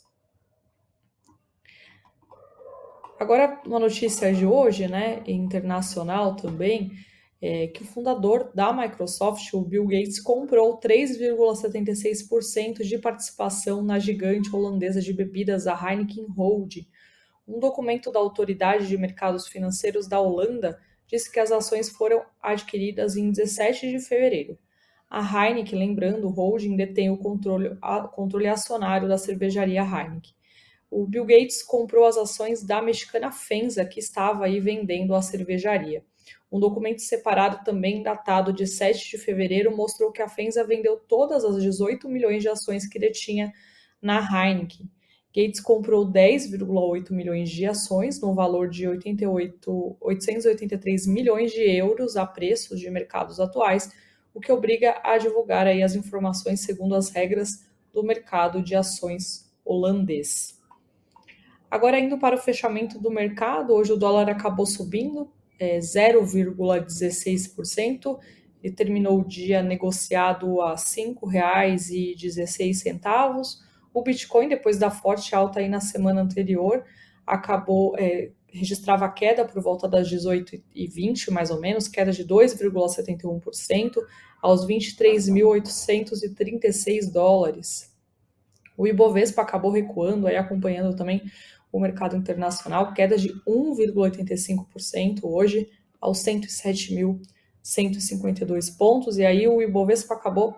Agora, 3.21 3.61
uma 3.67 3.79
notícia 3.79 4.33
de 4.33 4.47
hoje, 4.47 4.89
né, 4.89 5.23
internacional 5.27 6.37
também, 6.37 6.91
é, 7.39 7.67
que 7.67 7.83
o 7.83 7.87
fundador 7.87 8.51
da 8.55 8.73
Microsoft, 8.73 9.53
o 9.53 9.61
Bill 9.61 9.87
Gates, 9.87 10.19
comprou 10.19 10.81
3,76% 10.81 12.83
de 12.83 12.97
participação 12.97 13.83
na 13.83 13.99
gigante 13.99 14.49
holandesa 14.57 15.03
de 15.03 15.13
bebidas, 15.13 15.67
a 15.67 15.75
Heineken 15.75 16.29
Holding. 16.35 16.87
Um 17.47 17.61
documento 17.61 18.11
da 18.11 18.19
Autoridade 18.19 18.89
de 18.89 18.97
Mercados 18.97 19.47
Financeiros 19.47 20.09
da 20.09 20.19
Holanda 20.19 20.81
disse 21.07 21.31
que 21.31 21.41
as 21.41 21.53
ações 21.53 21.91
foram 21.91 22.23
adquiridas 22.43 23.19
em 23.19 23.31
17 23.31 23.91
de 23.91 24.01
fevereiro. 24.01 24.59
A 25.11 25.21
Heineken, 25.21 25.79
lembrando, 25.79 26.27
o 26.27 26.31
holding 26.31 26.75
detém 26.75 27.11
o 27.11 27.19
controle, 27.19 27.77
a, 27.83 28.01
controle 28.01 28.49
acionário 28.49 29.07
da 29.07 29.19
cervejaria 29.19 29.83
Heineken. 29.83 30.40
O 30.91 31.07
Bill 31.07 31.25
Gates 31.25 31.63
comprou 31.63 32.05
as 32.05 32.17
ações 32.17 32.65
da 32.65 32.83
mexicana 32.83 33.31
Fenza, 33.31 33.85
que 33.85 34.01
estava 34.01 34.47
aí 34.47 34.59
vendendo 34.59 35.15
a 35.15 35.23
cervejaria. 35.23 36.05
Um 36.51 36.59
documento 36.59 37.01
separado, 37.01 37.63
também 37.65 38.03
datado 38.03 38.53
de 38.53 38.67
7 38.67 39.11
de 39.11 39.19
fevereiro, 39.19 39.75
mostrou 39.77 40.11
que 40.11 40.21
a 40.21 40.29
Fenza 40.29 40.65
vendeu 40.65 40.97
todas 40.97 41.45
as 41.45 41.63
18 41.63 42.09
milhões 42.09 42.43
de 42.43 42.49
ações 42.49 42.89
que 42.89 42.99
detinha 42.99 43.53
na 44.03 44.19
Heineken. 44.19 44.91
Gates 45.33 45.61
comprou 45.61 46.05
10,8 46.11 47.13
milhões 47.13 47.51
de 47.51 47.65
ações, 47.65 48.21
no 48.21 48.35
valor 48.35 48.69
de 48.69 48.89
88, 48.89 49.97
883 50.01 51.07
milhões 51.07 51.53
de 51.53 51.63
euros 51.63 52.17
a 52.17 52.27
preços 52.27 52.81
de 52.81 52.91
mercados 52.91 53.39
atuais, 53.39 53.93
o 54.35 54.41
que 54.41 54.51
obriga 54.51 55.01
a 55.05 55.19
divulgar 55.19 55.69
aí 55.69 55.85
as 55.85 55.95
informações 55.95 56.61
segundo 56.61 56.97
as 56.97 57.11
regras 57.11 57.65
do 57.93 58.03
mercado 58.03 58.61
de 58.61 58.75
ações 58.75 59.49
holandês. 59.65 60.60
Agora, 61.71 61.99
indo 61.99 62.19
para 62.19 62.35
o 62.35 62.39
fechamento 62.39 62.99
do 62.99 63.11
mercado, 63.11 63.73
hoje 63.73 63.93
o 63.93 63.97
dólar 63.97 64.29
acabou 64.29 64.67
subindo 64.67 65.33
é, 65.59 65.79
0,16%. 65.79 68.19
e 68.63 68.71
terminou 68.71 69.21
o 69.21 69.25
dia 69.27 69.63
negociado 69.63 70.61
a 70.61 70.73
R$ 70.73 70.77
5,16. 70.77 73.59
O 73.95 74.03
Bitcoin, 74.03 74.49
depois 74.49 74.77
da 74.79 74.91
forte 74.91 75.35
alta 75.35 75.61
aí 75.61 75.69
na 75.69 75.81
semana 75.81 76.21
anterior, 76.21 76.85
acabou 77.27 77.97
é, 77.99 78.33
registrava 78.53 79.09
queda 79.09 79.45
por 79.45 79.63
volta 79.63 79.89
das 79.89 80.11
18h20, 80.11 81.31
mais 81.31 81.51
ou 81.51 81.61
menos, 81.61 81.87
queda 81.89 82.13
de 82.13 82.25
2,71%. 82.25 83.97
aos 84.43 84.67
23.836 84.67 87.13
dólares. 87.13 87.95
O 88.77 88.87
Ibovespa 88.87 89.43
acabou 89.43 89.71
recuando, 89.71 90.27
aí 90.27 90.37
acompanhando 90.37 90.97
também 90.97 91.23
o 91.73 91.79
mercado 91.79 92.17
internacional, 92.17 92.93
queda 92.93 93.17
de 93.17 93.33
1,85% 93.47 95.21
hoje 95.23 95.71
aos 96.01 96.19
107.152 96.25 98.77
pontos, 98.77 99.19
e 99.19 99.25
aí 99.25 99.47
o 99.47 99.63
Ibovespa 99.63 100.15
acabou 100.15 100.57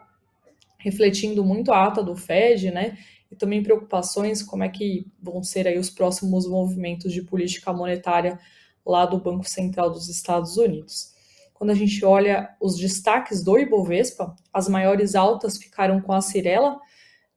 refletindo 0.79 1.45
muito 1.45 1.71
a 1.73 1.87
ata 1.87 2.03
do 2.03 2.17
Fed, 2.17 2.71
né? 2.71 2.97
E 3.31 3.37
também 3.37 3.63
preocupações 3.63 4.43
como 4.43 4.65
é 4.65 4.69
que 4.69 5.07
vão 5.21 5.43
ser 5.43 5.69
aí 5.69 5.79
os 5.79 5.91
próximos 5.91 6.47
movimentos 6.47 7.13
de 7.13 7.23
política 7.23 7.73
monetária 7.73 8.39
lá 8.85 9.07
do 9.07 9.19
Banco 9.19 9.49
Central 9.49 9.91
dos 9.91 10.09
Estados 10.09 10.57
Unidos. 10.57 11.13
Quando 11.55 11.71
a 11.71 11.75
gente 11.75 12.05
olha 12.05 12.55
os 12.61 12.77
destaques 12.77 13.43
do 13.43 13.57
Ibovespa, 13.57 14.37
as 14.53 14.69
maiores 14.69 15.15
altas 15.15 15.57
ficaram 15.57 16.01
com 16.01 16.13
a 16.13 16.21
Cirela, 16.21 16.81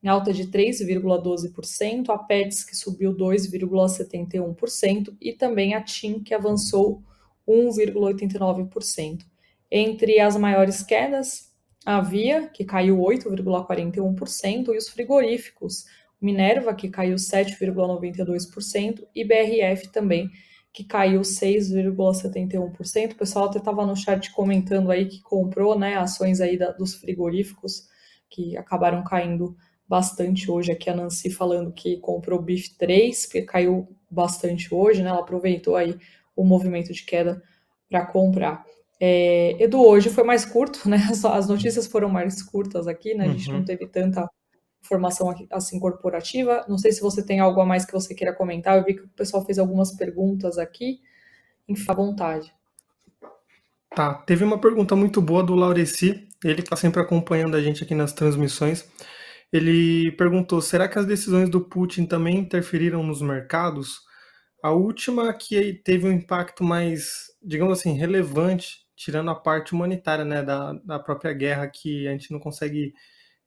em 0.06 0.08
alta 0.08 0.32
de 0.32 0.46
3,12%, 0.46 2.10
a 2.10 2.18
Pets, 2.18 2.62
que 2.62 2.76
subiu 2.76 3.12
2,71%, 3.12 5.16
e 5.20 5.32
também 5.32 5.74
a 5.74 5.82
TIM, 5.82 6.22
que 6.22 6.32
avançou 6.32 7.02
1,89%. 7.46 9.24
Entre 9.68 10.20
as 10.20 10.36
maiores 10.36 10.84
quedas, 10.84 11.52
a 11.84 12.00
Via, 12.00 12.46
que 12.46 12.64
caiu 12.64 12.98
8,41%, 12.98 14.72
e 14.72 14.78
os 14.78 14.88
frigoríficos, 14.88 15.86
Minerva, 16.20 16.72
que 16.72 16.88
caiu 16.88 17.16
7,92%, 17.16 19.04
e 19.12 19.24
BRF 19.24 19.88
também, 19.88 20.30
que 20.72 20.84
caiu 20.84 21.22
6,71%. 21.22 23.12
O 23.12 23.16
pessoal 23.16 23.46
até 23.46 23.58
estava 23.58 23.84
no 23.84 23.96
chat 23.96 24.30
comentando 24.30 24.92
aí 24.92 25.06
que 25.06 25.20
comprou 25.20 25.76
né, 25.76 25.96
ações 25.96 26.40
aí 26.40 26.56
da, 26.56 26.70
dos 26.70 26.94
frigoríficos, 26.94 27.88
que 28.30 28.56
acabaram 28.56 29.02
caindo 29.02 29.56
bastante 29.88 30.50
hoje. 30.50 30.72
Aqui 30.72 30.90
a 30.90 30.94
Nancy 30.94 31.30
falando 31.30 31.72
que 31.72 31.96
comprou 31.98 32.40
BIF 32.40 32.76
3, 32.76 33.26
que 33.26 33.42
caiu 33.42 33.88
bastante 34.10 34.72
hoje, 34.74 35.02
né? 35.02 35.10
Ela 35.10 35.20
aproveitou 35.20 35.76
aí 35.76 35.96
o 36.34 36.44
movimento 36.44 36.92
de 36.92 37.02
queda 37.04 37.42
para 37.88 38.04
comprar. 38.06 38.64
É, 38.98 39.62
Edu, 39.62 39.80
hoje 39.80 40.08
foi 40.08 40.24
mais 40.24 40.44
curto, 40.44 40.88
né? 40.88 40.98
As 41.32 41.48
notícias 41.48 41.86
foram 41.86 42.08
mais 42.08 42.42
curtas 42.42 42.86
aqui, 42.86 43.14
né? 43.14 43.26
A 43.26 43.28
gente 43.28 43.50
uhum. 43.50 43.58
não 43.58 43.64
teve 43.64 43.86
tanta 43.86 44.28
informação 44.82 45.34
assim 45.50 45.78
corporativa. 45.78 46.64
Não 46.68 46.78
sei 46.78 46.92
se 46.92 47.00
você 47.00 47.24
tem 47.24 47.40
algo 47.40 47.60
a 47.60 47.66
mais 47.66 47.84
que 47.84 47.92
você 47.92 48.14
queira 48.14 48.34
comentar. 48.34 48.76
Eu 48.76 48.84
vi 48.84 48.94
que 48.94 49.02
o 49.02 49.08
pessoal 49.08 49.44
fez 49.44 49.58
algumas 49.58 49.92
perguntas 49.92 50.58
aqui. 50.58 51.00
Enfim, 51.68 51.84
à 51.88 51.94
vontade. 51.94 52.54
Tá, 53.94 54.14
teve 54.14 54.44
uma 54.44 54.60
pergunta 54.60 54.94
muito 54.94 55.22
boa 55.22 55.42
do 55.42 55.54
Laureci, 55.54 56.28
ele 56.44 56.60
está 56.60 56.76
sempre 56.76 57.00
acompanhando 57.00 57.56
a 57.56 57.62
gente 57.62 57.82
aqui 57.82 57.94
nas 57.94 58.12
transmissões. 58.12 58.84
Ele 59.52 60.12
perguntou: 60.12 60.60
será 60.60 60.88
que 60.88 60.98
as 60.98 61.06
decisões 61.06 61.48
do 61.48 61.60
Putin 61.60 62.06
também 62.06 62.38
interferiram 62.38 63.02
nos 63.02 63.22
mercados? 63.22 64.00
A 64.62 64.70
última 64.70 65.32
que 65.34 65.74
teve 65.84 66.08
um 66.08 66.12
impacto 66.12 66.64
mais, 66.64 67.26
digamos 67.42 67.78
assim, 67.78 67.92
relevante, 67.94 68.86
tirando 68.96 69.30
a 69.30 69.34
parte 69.34 69.72
humanitária 69.72 70.24
né, 70.24 70.42
da, 70.42 70.72
da 70.84 70.98
própria 70.98 71.32
guerra, 71.32 71.68
que 71.68 72.08
a 72.08 72.12
gente 72.12 72.32
não 72.32 72.40
consegue 72.40 72.94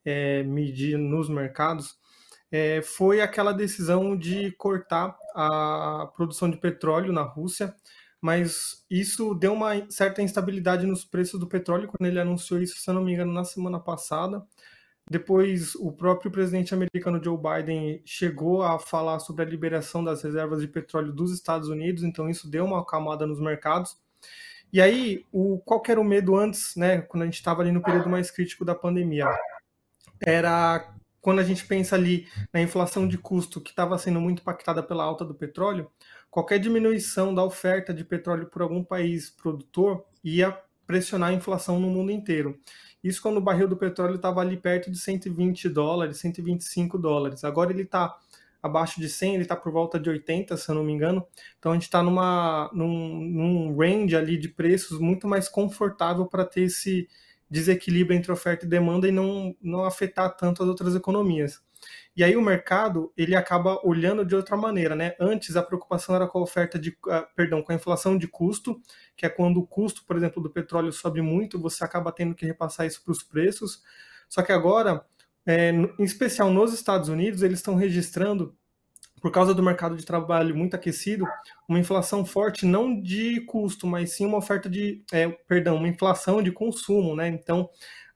é, 0.05 0.43
medir 0.43 0.97
nos 0.97 1.29
mercados, 1.29 1.97
é, 2.51 2.81
foi 2.81 3.21
aquela 3.21 3.51
decisão 3.51 4.17
de 4.17 4.51
cortar 4.53 5.17
a 5.35 6.11
produção 6.15 6.49
de 6.49 6.57
petróleo 6.57 7.13
na 7.13 7.21
Rússia, 7.21 7.75
mas 8.21 8.85
isso 8.89 9.33
deu 9.35 9.53
uma 9.53 9.89
certa 9.89 10.21
instabilidade 10.21 10.85
nos 10.85 11.05
preços 11.05 11.39
do 11.39 11.47
petróleo 11.47 11.87
quando 11.87 12.07
ele 12.07 12.19
anunciou 12.19 12.61
isso, 12.61 12.77
se 12.79 12.89
eu 12.89 12.93
não 12.93 13.03
me 13.03 13.13
engano, 13.13 13.31
na 13.31 13.43
semana 13.43 13.79
passada. 13.79 14.45
Depois, 15.09 15.73
o 15.75 15.91
próprio 15.91 16.29
presidente 16.29 16.73
americano 16.73 17.23
Joe 17.23 17.37
Biden 17.37 18.01
chegou 18.05 18.61
a 18.61 18.77
falar 18.77 19.19
sobre 19.19 19.43
a 19.43 19.45
liberação 19.45 20.03
das 20.03 20.21
reservas 20.21 20.62
de 20.62 20.67
petróleo 20.67 21.12
dos 21.12 21.34
Estados 21.34 21.67
Unidos, 21.67 22.03
então 22.03 22.29
isso 22.29 22.49
deu 22.49 22.65
uma 22.65 22.81
acalmada 22.81 23.25
nos 23.25 23.39
mercados. 23.39 23.97
E 24.71 24.79
aí, 24.79 25.25
o, 25.31 25.57
qual 25.65 25.81
era 25.88 25.99
o 25.99 26.03
medo 26.03 26.36
antes, 26.36 26.75
né, 26.75 27.01
quando 27.01 27.23
a 27.23 27.25
gente 27.25 27.36
estava 27.36 27.63
ali 27.63 27.71
no 27.71 27.81
período 27.81 28.07
mais 28.07 28.29
crítico 28.29 28.63
da 28.63 28.75
pandemia? 28.75 29.25
Era 30.23 30.93
quando 31.19 31.39
a 31.39 31.43
gente 31.43 31.65
pensa 31.65 31.95
ali 31.95 32.27
na 32.53 32.62
inflação 32.62 33.07
de 33.07 33.17
custo 33.17 33.60
que 33.60 33.71
estava 33.71 33.97
sendo 33.97 34.21
muito 34.21 34.41
impactada 34.41 34.81
pela 34.81 35.03
alta 35.03 35.25
do 35.25 35.34
petróleo, 35.34 35.89
qualquer 36.29 36.60
diminuição 36.60 37.34
da 37.34 37.43
oferta 37.43 37.93
de 37.93 38.05
petróleo 38.05 38.45
por 38.45 38.62
algum 38.62 38.84
país 38.84 39.29
produtor 39.29 40.05
ia 40.23 40.57
pressionar 40.86 41.29
a 41.29 41.34
inflação 41.34 41.79
no 41.79 41.89
mundo 41.89 42.12
inteiro. 42.12 42.60
Isso 43.03 43.21
quando 43.21 43.38
o 43.38 43.41
barril 43.41 43.67
do 43.67 43.77
petróleo 43.77 44.15
estava 44.15 44.41
ali 44.41 44.57
perto 44.57 44.91
de 44.91 44.99
120 44.99 45.69
dólares, 45.69 46.17
125 46.17 46.97
dólares. 46.97 47.43
Agora 47.43 47.71
ele 47.71 47.83
está 47.83 48.17
abaixo 48.62 48.99
de 48.99 49.07
100, 49.07 49.35
ele 49.35 49.43
está 49.43 49.55
por 49.55 49.71
volta 49.71 49.99
de 49.99 50.09
80, 50.09 50.57
se 50.57 50.69
eu 50.69 50.75
não 50.75 50.83
me 50.83 50.91
engano. 50.91 51.25
Então 51.57 51.71
a 51.71 51.75
gente 51.75 51.83
está 51.83 52.03
num, 52.03 52.71
num 52.73 53.77
range 53.77 54.15
ali 54.15 54.38
de 54.38 54.49
preços 54.49 54.99
muito 54.99 55.27
mais 55.27 55.47
confortável 55.47 56.25
para 56.25 56.45
ter 56.45 56.63
esse 56.63 57.07
desequilíbrio 57.49 58.17
entre 58.17 58.31
oferta 58.31 58.65
e 58.65 58.69
demanda 58.69 59.07
e 59.07 59.12
não, 59.12 59.55
não 59.62 59.85
afetar 59.85 60.35
tanto 60.35 60.62
as 60.62 60.69
outras 60.69 60.95
economias. 60.95 61.62
E 62.15 62.23
aí 62.23 62.35
o 62.35 62.41
mercado 62.41 63.13
ele 63.15 63.35
acaba 63.35 63.79
olhando 63.85 64.25
de 64.25 64.35
outra 64.35 64.57
maneira, 64.57 64.95
né? 64.95 65.15
Antes 65.19 65.55
a 65.55 65.63
preocupação 65.63 66.15
era 66.15 66.27
com 66.27 66.39
a 66.39 66.41
oferta 66.41 66.77
de, 66.77 66.89
uh, 66.89 67.25
perdão, 67.35 67.61
com 67.61 67.71
a 67.71 67.75
inflação 67.75 68.17
de 68.17 68.27
custo, 68.27 68.81
que 69.15 69.25
é 69.25 69.29
quando 69.29 69.57
o 69.57 69.67
custo, 69.67 70.03
por 70.05 70.17
exemplo, 70.17 70.41
do 70.41 70.49
petróleo 70.49 70.91
sobe 70.91 71.21
muito, 71.21 71.59
você 71.59 71.83
acaba 71.83 72.11
tendo 72.11 72.35
que 72.35 72.45
repassar 72.45 72.85
isso 72.85 73.03
para 73.03 73.11
os 73.11 73.23
preços. 73.23 73.81
Só 74.27 74.41
que 74.41 74.51
agora, 74.51 75.05
é, 75.45 75.71
em 75.71 76.03
especial 76.03 76.51
nos 76.51 76.73
Estados 76.73 77.09
Unidos, 77.09 77.41
eles 77.41 77.59
estão 77.59 77.75
registrando 77.75 78.55
por 79.19 79.31
causa 79.31 79.53
do 79.53 79.61
mercado 79.61 79.95
de 79.95 80.05
trabalho 80.05 80.55
muito 80.55 80.75
aquecido, 80.75 81.25
uma 81.67 81.79
inflação 81.79 82.25
forte 82.25 82.65
não 82.65 82.99
de 82.99 83.41
custo, 83.41 83.85
mas 83.85 84.13
sim 84.13 84.25
uma 84.25 84.37
oferta 84.37 84.69
de, 84.69 85.03
é, 85.11 85.27
perdão, 85.27 85.75
uma 85.75 85.87
inflação 85.87 86.41
de 86.41 86.51
consumo, 86.51 87.15
né? 87.15 87.27
Então 87.27 87.69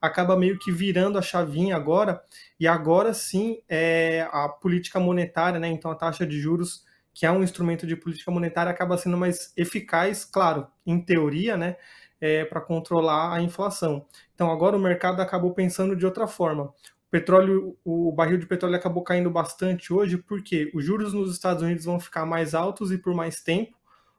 acaba 0.04 0.36
meio 0.36 0.60
que 0.60 0.72
virando 0.72 1.18
a 1.18 1.22
chavinha 1.22 1.76
agora, 1.76 2.22
e 2.60 2.68
agora 2.68 3.14
sim 3.14 3.62
é, 3.70 4.28
a 4.32 4.50
política 4.50 5.00
monetária, 5.00 5.60
né? 5.60 5.68
Então 5.70 5.90
a 5.90 5.96
taxa 5.96 6.26
de 6.28 6.40
juros, 6.40 6.84
que 7.14 7.26
é 7.26 7.32
um 7.32 7.44
instrumento 7.44 7.88
de 7.88 7.96
política 7.96 8.32
monetária, 8.32 8.72
acaba 8.72 8.98
sendo 8.98 9.18
mais 9.18 9.54
eficaz, 9.56 10.26
claro, 10.26 10.68
em 10.86 11.00
teoria, 11.00 11.56
né? 11.56 11.78
É, 12.20 12.46
para 12.46 12.62
controlar 12.62 13.34
a 13.34 13.42
inflação. 13.42 14.06
Então 14.34 14.52
agora 14.52 14.78
o 14.78 14.80
mercado 14.80 15.22
acabou 15.22 15.54
pensando 15.54 15.96
de 15.96 16.06
outra 16.06 16.26
forma 16.28 16.74
petróleo, 17.14 17.78
o 17.86 18.12
barril 18.12 18.40
de 18.40 18.48
petróleo 18.48 18.76
acabou 18.76 19.04
caindo 19.04 19.30
bastante 19.30 19.94
hoje 19.94 20.18
porque 20.18 20.72
os 20.74 20.84
juros 20.84 21.14
nos 21.14 21.32
Estados 21.32 21.62
Unidos 21.62 21.86
vão 21.86 22.00
ficar 22.00 22.26
mais 22.26 22.56
altos 22.56 22.92
e 22.92 22.98
por 22.98 23.14
mais 23.14 23.40
tempo. 23.40 23.78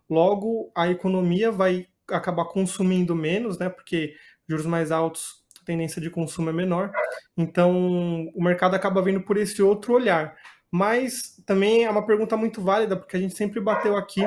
Logo, 0.09 0.70
a 0.77 0.88
economia 0.88 1.51
vai 1.51 1.88
acabar 2.09 2.44
consumindo 2.44 3.12
menos, 3.16 3.59
né? 3.59 3.68
Porque 3.68 4.14
juros 4.49 4.64
mais 4.64 4.92
altos, 4.92 5.43
tendência 5.64 6.00
de 6.00 6.11
consumo 6.11 6.50
é 6.50 6.53
menor. 6.53 6.92
Então, 7.37 8.29
o 8.35 8.42
mercado 8.42 8.74
acaba 8.74 9.03
vindo 9.03 9.20
por 9.20 9.37
esse 9.37 9.62
outro 9.62 9.94
olhar. 9.94 10.37
Mas 10.70 11.40
também 11.46 11.85
é 11.85 11.90
uma 11.90 12.05
pergunta 12.05 12.37
muito 12.37 12.61
válida, 12.61 12.96
porque 12.96 13.16
a 13.16 13.20
gente 13.20 13.37
sempre 13.37 13.61
bateu 13.61 13.96
aqui 13.96 14.27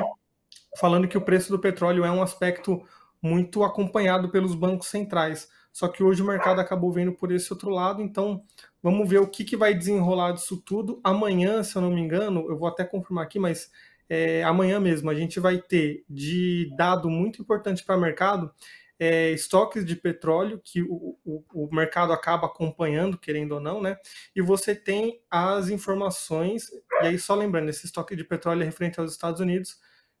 falando 0.78 1.08
que 1.08 1.18
o 1.18 1.22
preço 1.22 1.50
do 1.50 1.58
petróleo 1.58 2.04
é 2.04 2.10
um 2.10 2.22
aspecto 2.22 2.82
muito 3.20 3.64
acompanhado 3.64 4.30
pelos 4.30 4.54
bancos 4.54 4.88
centrais. 4.88 5.48
Só 5.72 5.88
que 5.88 6.02
hoje 6.02 6.22
o 6.22 6.26
mercado 6.26 6.60
acabou 6.60 6.90
vendo 6.90 7.12
por 7.12 7.30
esse 7.30 7.52
outro 7.52 7.70
lado, 7.70 8.02
então 8.02 8.42
vamos 8.82 9.08
ver 9.08 9.18
o 9.18 9.28
que, 9.28 9.44
que 9.44 9.56
vai 9.56 9.74
desenrolar 9.74 10.32
disso 10.32 10.56
tudo. 10.64 11.00
Amanhã, 11.04 11.62
se 11.62 11.76
eu 11.76 11.82
não 11.82 11.90
me 11.90 12.00
engano, 12.00 12.46
eu 12.48 12.58
vou 12.58 12.68
até 12.68 12.84
confirmar 12.84 13.24
aqui, 13.24 13.38
mas 13.38 13.70
é, 14.08 14.42
amanhã 14.42 14.80
mesmo 14.80 15.10
a 15.10 15.14
gente 15.14 15.38
vai 15.38 15.58
ter 15.58 16.04
de 16.08 16.72
dado 16.76 17.10
muito 17.10 17.42
importante 17.42 17.84
para 17.84 17.96
o 17.96 18.00
mercado 18.00 18.50
é, 18.98 19.30
estoques 19.30 19.84
de 19.84 19.94
petróleo 19.94 20.60
que 20.62 20.82
o, 20.82 21.16
o, 21.24 21.44
o, 21.52 21.74
mercado 21.74 22.12
acaba 22.12 22.46
acompanhando, 22.46 23.16
querendo 23.16 23.52
ou 23.52 23.60
não, 23.60 23.80
né? 23.80 23.96
E 24.34 24.42
você 24.42 24.74
tem 24.74 25.20
as 25.30 25.68
informações, 25.68 26.68
e 27.02 27.06
aí 27.06 27.18
só 27.18 27.34
lembrando, 27.34 27.68
esse 27.68 27.86
estoque 27.86 28.16
de 28.16 28.24
petróleo 28.24 28.62
é 28.62 28.64
referente 28.64 28.98
aos 28.98 29.12
Estados 29.12 29.40
Unidos, 29.40 29.78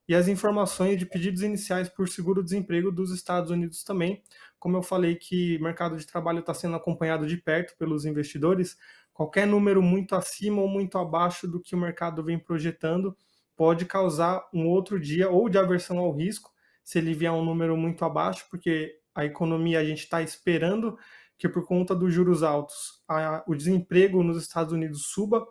e 0.08 0.14
as 0.14 0.26
informações 0.26 0.98
de 0.98 1.04
pedidos 1.04 1.42
iniciais 1.42 1.88
por 1.88 2.08
seguro-desemprego 2.08 2.90
dos 2.90 3.12
Estados 3.12 3.50
Unidos 3.50 3.84
também. 3.84 4.22
Como 4.58 4.76
eu 4.76 4.82
falei 4.82 5.16
que 5.16 5.58
o 5.58 5.62
mercado 5.62 5.96
de 5.98 6.06
trabalho 6.06 6.38
está 6.38 6.54
sendo 6.54 6.76
acompanhado 6.76 7.26
de 7.26 7.36
perto 7.36 7.76
pelos 7.76 8.06
investidores, 8.06 8.78
qualquer 9.12 9.46
número 9.46 9.82
muito 9.82 10.14
acima 10.14 10.62
ou 10.62 10.68
muito 10.68 10.96
abaixo 10.96 11.46
do 11.46 11.60
que 11.60 11.74
o 11.74 11.78
mercado 11.78 12.24
vem 12.24 12.38
projetando 12.38 13.14
pode 13.54 13.84
causar 13.84 14.48
um 14.54 14.66
outro 14.68 14.98
dia 14.98 15.28
ou 15.28 15.48
de 15.48 15.58
aversão 15.58 15.98
ao 15.98 16.12
risco, 16.12 16.52
se 16.88 16.96
ele 16.96 17.12
vier 17.12 17.30
um 17.30 17.44
número 17.44 17.76
muito 17.76 18.02
abaixo, 18.02 18.46
porque 18.50 18.98
a 19.14 19.22
economia 19.22 19.78
a 19.78 19.84
gente 19.84 20.04
está 20.04 20.22
esperando 20.22 20.96
que 21.36 21.46
por 21.46 21.66
conta 21.66 21.94
dos 21.94 22.14
juros 22.14 22.42
altos 22.42 23.02
a, 23.06 23.44
o 23.46 23.54
desemprego 23.54 24.22
nos 24.22 24.42
Estados 24.42 24.72
Unidos 24.72 25.02
suba, 25.08 25.46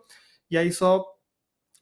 e 0.50 0.58
aí 0.58 0.72
só 0.72 1.06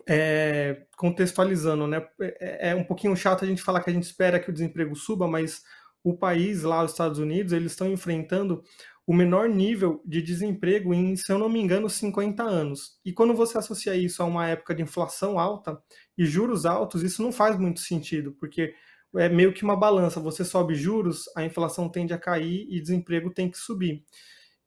é, 0.07 0.85
contextualizando, 0.99 1.87
né? 1.87 2.07
É, 2.21 2.69
é 2.73 2.75
um 2.75 2.85
pouquinho 2.85 3.17
chato 3.17 3.47
a 3.47 3.49
gente 3.49 3.63
falar 3.63 3.83
que 3.83 3.89
a 3.89 3.93
gente 3.95 4.03
espera 4.03 4.39
que 4.39 4.51
o 4.51 4.53
desemprego 4.53 4.95
suba, 4.95 5.27
mas 5.27 5.63
o 6.05 6.15
país 6.15 6.63
lá, 6.63 6.85
os 6.85 6.91
Estados 6.91 7.19
Unidos, 7.19 7.55
eles 7.55 7.73
estão 7.73 7.91
enfrentando 7.91 8.63
o 9.07 9.15
menor 9.15 9.49
nível 9.49 10.03
de 10.05 10.21
desemprego 10.21 10.93
em, 10.93 11.17
se 11.17 11.33
eu 11.33 11.39
não 11.39 11.49
me 11.49 11.63
engano, 11.63 11.89
50 11.89 12.43
anos. 12.43 13.01
E 13.03 13.11
quando 13.11 13.33
você 13.33 13.57
associa 13.57 13.97
isso 13.97 14.23
a 14.23 14.27
uma 14.27 14.49
época 14.49 14.75
de 14.75 14.83
inflação 14.83 15.39
alta 15.39 15.83
e 16.19 16.27
juros 16.27 16.67
altos, 16.67 17.03
isso 17.03 17.23
não 17.23 17.33
faz 17.33 17.59
muito 17.59 17.81
sentido, 17.81 18.37
porque 18.39 18.75
é 19.17 19.29
meio 19.29 19.53
que 19.53 19.65
uma 19.65 19.77
balança. 19.77 20.21
Você 20.21 20.45
sobe 20.45 20.75
juros, 20.75 21.25
a 21.37 21.45
inflação 21.45 21.89
tende 21.89 22.13
a 22.13 22.19
cair 22.19 22.67
e 22.71 22.81
desemprego 22.81 23.31
tem 23.31 23.51
que 23.51 23.59
subir. 23.59 24.05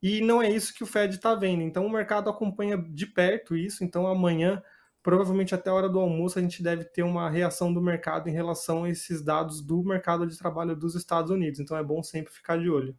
E 0.01 0.21
não 0.21 0.41
é 0.41 0.49
isso 0.49 0.73
que 0.73 0.83
o 0.83 0.87
Fed 0.87 1.15
está 1.15 1.35
vendo. 1.35 1.61
Então 1.61 1.85
o 1.85 1.91
mercado 1.91 2.29
acompanha 2.29 2.77
de 2.77 3.05
perto 3.05 3.55
isso. 3.57 3.83
Então 3.83 4.07
amanhã, 4.07 4.61
provavelmente 5.03 5.53
até 5.53 5.69
a 5.69 5.73
hora 5.73 5.89
do 5.89 5.99
almoço, 5.99 6.39
a 6.39 6.41
gente 6.41 6.63
deve 6.63 6.85
ter 6.85 7.03
uma 7.03 7.29
reação 7.29 7.73
do 7.73 7.81
mercado 7.81 8.29
em 8.29 8.33
relação 8.33 8.85
a 8.85 8.89
esses 8.89 9.21
dados 9.23 9.61
do 9.61 9.83
mercado 9.83 10.25
de 10.25 10.37
trabalho 10.37 10.75
dos 10.75 10.95
Estados 10.95 11.31
Unidos. 11.31 11.59
Então 11.59 11.77
é 11.77 11.83
bom 11.83 12.01
sempre 12.01 12.31
ficar 12.31 12.57
de 12.57 12.69
olho. 12.69 12.97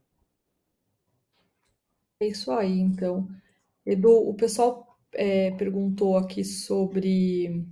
É 2.20 2.26
isso 2.26 2.52
aí, 2.52 2.78
então. 2.78 3.26
Edu, 3.84 4.28
o 4.28 4.34
pessoal 4.34 4.98
é, 5.12 5.50
perguntou 5.52 6.16
aqui 6.18 6.44
sobre. 6.44 7.66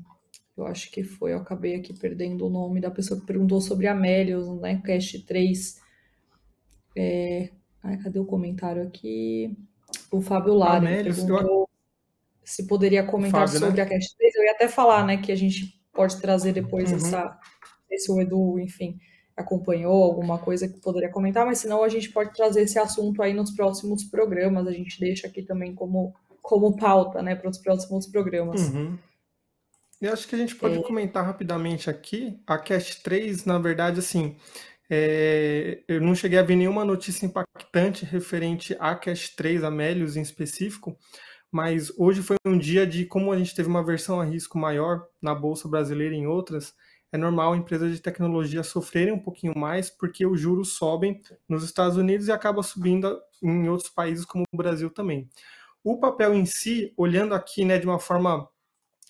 Eu 0.58 0.66
acho 0.66 0.90
que 0.90 1.04
foi, 1.04 1.32
eu 1.32 1.38
acabei 1.38 1.76
aqui 1.76 1.92
perdendo 1.94 2.46
o 2.46 2.50
nome 2.50 2.80
da 2.80 2.90
pessoa 2.90 3.18
que 3.20 3.26
perguntou 3.26 3.60
sobre 3.60 3.86
Amélios, 3.86 4.48
né? 4.60 4.82
Cast 4.84 5.24
3. 5.24 5.80
É, 6.96 7.50
ai, 7.82 7.96
cadê 7.98 8.18
o 8.18 8.24
comentário 8.24 8.82
aqui? 8.82 9.56
O 10.10 10.20
Fábio 10.20 10.54
Lara 10.54 10.84
perguntou 10.86 11.68
se 12.42 12.66
poderia 12.66 13.04
comentar 13.04 13.46
Fábio, 13.46 13.60
né? 13.60 13.66
sobre 13.66 13.80
né? 13.80 13.86
a 13.86 13.86
Cast 13.86 14.16
3. 14.16 14.34
Eu 14.34 14.44
ia 14.44 14.52
até 14.52 14.68
falar, 14.68 15.06
né, 15.06 15.18
que 15.18 15.30
a 15.30 15.36
gente 15.36 15.78
pode 15.92 16.20
trazer 16.20 16.52
depois 16.52 16.90
uhum. 16.90 16.96
essa. 16.96 17.38
Esse 17.90 18.10
o 18.10 18.20
Edu, 18.20 18.58
enfim, 18.58 18.98
acompanhou, 19.36 20.02
alguma 20.02 20.38
coisa 20.38 20.68
que 20.68 20.80
poderia 20.80 21.10
comentar, 21.10 21.46
mas 21.46 21.58
senão 21.58 21.82
a 21.82 21.88
gente 21.88 22.10
pode 22.10 22.34
trazer 22.34 22.62
esse 22.62 22.78
assunto 22.78 23.22
aí 23.22 23.32
nos 23.32 23.50
próximos 23.52 24.04
programas, 24.04 24.66
a 24.66 24.72
gente 24.72 24.98
deixa 25.00 25.26
aqui 25.26 25.42
também 25.42 25.74
como, 25.74 26.14
como 26.42 26.76
pauta, 26.76 27.22
né, 27.22 27.34
para 27.34 27.48
os 27.48 27.58
próximos 27.58 28.06
programas. 28.06 28.68
Uhum. 28.68 28.98
Eu 30.00 30.12
acho 30.12 30.28
que 30.28 30.34
a 30.34 30.38
gente 30.38 30.54
pode 30.54 30.78
é... 30.78 30.82
comentar 30.82 31.24
rapidamente 31.24 31.90
aqui, 31.90 32.40
a 32.46 32.56
Cast 32.58 33.02
3, 33.02 33.44
na 33.44 33.58
verdade, 33.58 33.98
assim, 33.98 34.36
é, 34.90 35.82
eu 35.86 36.00
não 36.00 36.14
cheguei 36.14 36.38
a 36.38 36.42
ver 36.42 36.56
nenhuma 36.56 36.84
notícia 36.84 37.26
impactante 37.26 38.04
referente 38.06 38.76
à 38.80 38.94
Cash 38.94 39.30
3, 39.36 39.62
a 39.62 39.70
Melius 39.70 40.16
em 40.16 40.22
específico, 40.22 40.96
mas 41.50 41.92
hoje 41.98 42.22
foi 42.22 42.36
um 42.46 42.56
dia 42.56 42.86
de 42.86 43.04
como 43.04 43.30
a 43.32 43.38
gente 43.38 43.54
teve 43.54 43.68
uma 43.68 43.84
versão 43.84 44.20
a 44.20 44.24
risco 44.24 44.58
maior 44.58 45.06
na 45.20 45.34
Bolsa 45.34 45.68
Brasileira 45.68 46.14
e 46.14 46.18
em 46.18 46.26
outras, 46.26 46.74
é 47.12 47.18
normal 47.18 47.56
empresas 47.56 47.92
de 47.92 48.00
tecnologia 48.00 48.62
sofrerem 48.62 49.12
um 49.12 49.18
pouquinho 49.18 49.56
mais 49.56 49.90
porque 49.90 50.26
os 50.26 50.40
juros 50.40 50.74
sobem 50.74 51.20
nos 51.48 51.64
Estados 51.64 51.96
Unidos 51.96 52.28
e 52.28 52.32
acaba 52.32 52.62
subindo 52.62 53.18
em 53.42 53.68
outros 53.68 53.90
países 53.90 54.24
como 54.24 54.44
o 54.52 54.56
Brasil 54.56 54.90
também. 54.90 55.28
O 55.82 55.98
papel 55.98 56.34
em 56.34 56.44
si, 56.44 56.92
olhando 56.96 57.34
aqui 57.34 57.64
né, 57.64 57.78
de 57.78 57.86
uma 57.86 57.98
forma 57.98 58.48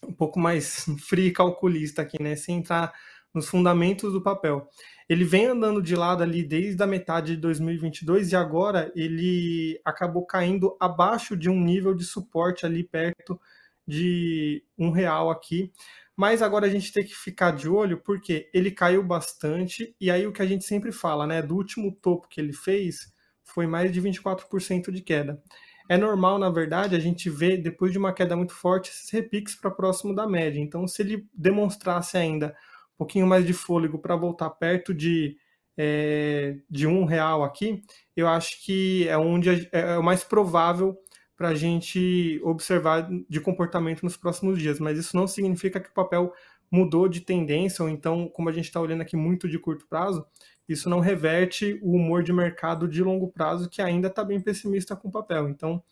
um 0.07 0.13
pouco 0.13 0.39
mais 0.39 0.87
fria 1.09 1.29
e 1.29 1.33
calculista 1.33 2.03
aqui, 2.03 2.23
né, 2.23 2.37
sem 2.37 2.59
entrar 2.59 2.93
nos 3.35 3.49
fundamentos 3.49 4.13
do 4.13 4.23
papel, 4.23 4.69
ele 5.09 5.25
vem 5.25 5.47
andando 5.47 5.83
de 5.83 5.95
lado 5.95 6.23
ali 6.23 6.43
desde 6.43 6.83
a 6.83 6.87
metade 6.87 7.35
de 7.35 7.41
2022 7.41 8.33
e 8.33 8.37
agora 8.37 8.93
ele 8.95 9.81
acabou 9.85 10.27
caindo 10.27 10.77
abaixo 10.81 11.37
de 11.37 11.49
um 11.49 11.59
nível 11.61 11.95
de 11.95 12.05
suporte 12.05 12.67
ali 12.67 12.85
perto 12.85 13.41
de 13.87 14.63
um 14.77 14.91
real 14.91 15.31
aqui. 15.31 15.73
Mas 16.17 16.43
agora 16.43 16.67
a 16.67 16.71
gente 16.71 16.93
tem 16.93 17.05
que 17.05 17.15
ficar 17.15 17.53
de 17.53 17.69
olho 17.69 18.03
porque 18.03 18.51
ele 18.53 18.71
caiu 18.71 19.03
bastante 19.03 19.95
e 20.01 20.11
aí 20.11 20.27
o 20.27 20.33
que 20.33 20.43
a 20.43 20.47
gente 20.47 20.65
sempre 20.65 20.91
fala, 20.93 21.27
né, 21.27 21.41
do 21.41 21.55
último 21.55 21.93
topo 21.93 22.29
que 22.29 22.41
ele 22.41 22.53
fez 22.53 23.13
foi 23.45 23.67
mais 23.67 23.93
de 23.93 24.01
24% 24.03 24.91
de 24.91 25.01
queda. 25.01 25.41
É 25.89 25.97
normal, 25.97 26.39
na 26.39 26.51
verdade, 26.51 26.95
a 26.95 26.99
gente 26.99 27.31
ver 27.31 27.63
depois 27.63 27.93
de 27.93 27.99
uma 27.99 28.13
queda 28.13 28.37
muito 28.37 28.55
forte 28.55 28.91
esses 28.91 29.09
repiques 29.11 29.55
para 29.55 29.71
próximo 29.71 30.15
da 30.15 30.29
média. 30.29 30.61
Então, 30.61 30.87
se 30.87 31.01
ele 31.01 31.27
demonstrasse 31.33 32.19
ainda 32.19 32.55
um 32.95 32.99
pouquinho 32.99 33.27
mais 33.27 33.47
de 33.47 33.55
fôlego 33.55 33.99
para 33.99 34.15
voltar 34.15 34.51
perto 34.51 34.93
de 34.93 35.37
é, 35.81 36.57
de 36.69 36.87
um 36.89 37.05
real 37.05 37.45
aqui, 37.45 37.83
eu 38.17 38.27
acho 38.27 38.65
que 38.65 39.07
é 39.09 39.17
onde 39.17 39.49
é, 39.49 39.69
é 39.73 39.99
o 39.99 40.03
mais 40.03 40.25
provável 40.25 40.99
para 41.37 41.51
a 41.51 41.55
gente 41.55 42.41
observar 42.43 43.09
de 43.31 43.41
comportamento 43.41 44.03
nos 44.03 44.17
próximos 44.17 44.59
dias, 44.59 44.81
mas 44.81 44.99
isso 44.99 45.17
não 45.17 45.29
significa 45.29 45.79
que 45.79 45.89
o 45.89 45.95
papel 45.95 46.33
mudou 46.69 47.09
de 47.09 47.21
tendência, 47.21 47.83
ou 47.85 47.89
então, 47.89 48.29
como 48.29 48.49
a 48.49 48.53
gente 48.53 48.65
está 48.65 48.81
olhando 48.81 49.03
aqui 49.03 49.17
muito 49.17 49.49
de 49.49 49.57
curto 49.57 49.87
prazo, 49.87 50.27
isso 50.69 50.91
não 50.91 51.01
reverte 51.01 51.79
o 51.83 51.93
humor 51.93 52.23
de 52.23 52.33
mercado 52.33 52.87
de 52.87 53.03
longo 53.03 53.29
prazo, 53.29 53.71
que 53.71 53.81
ainda 53.81 54.09
está 54.09 54.23
bem 54.23 54.41
pessimista 54.41 54.95
com 54.95 55.09
o 55.09 55.13
papel. 55.13 55.49
Então, 55.49 55.83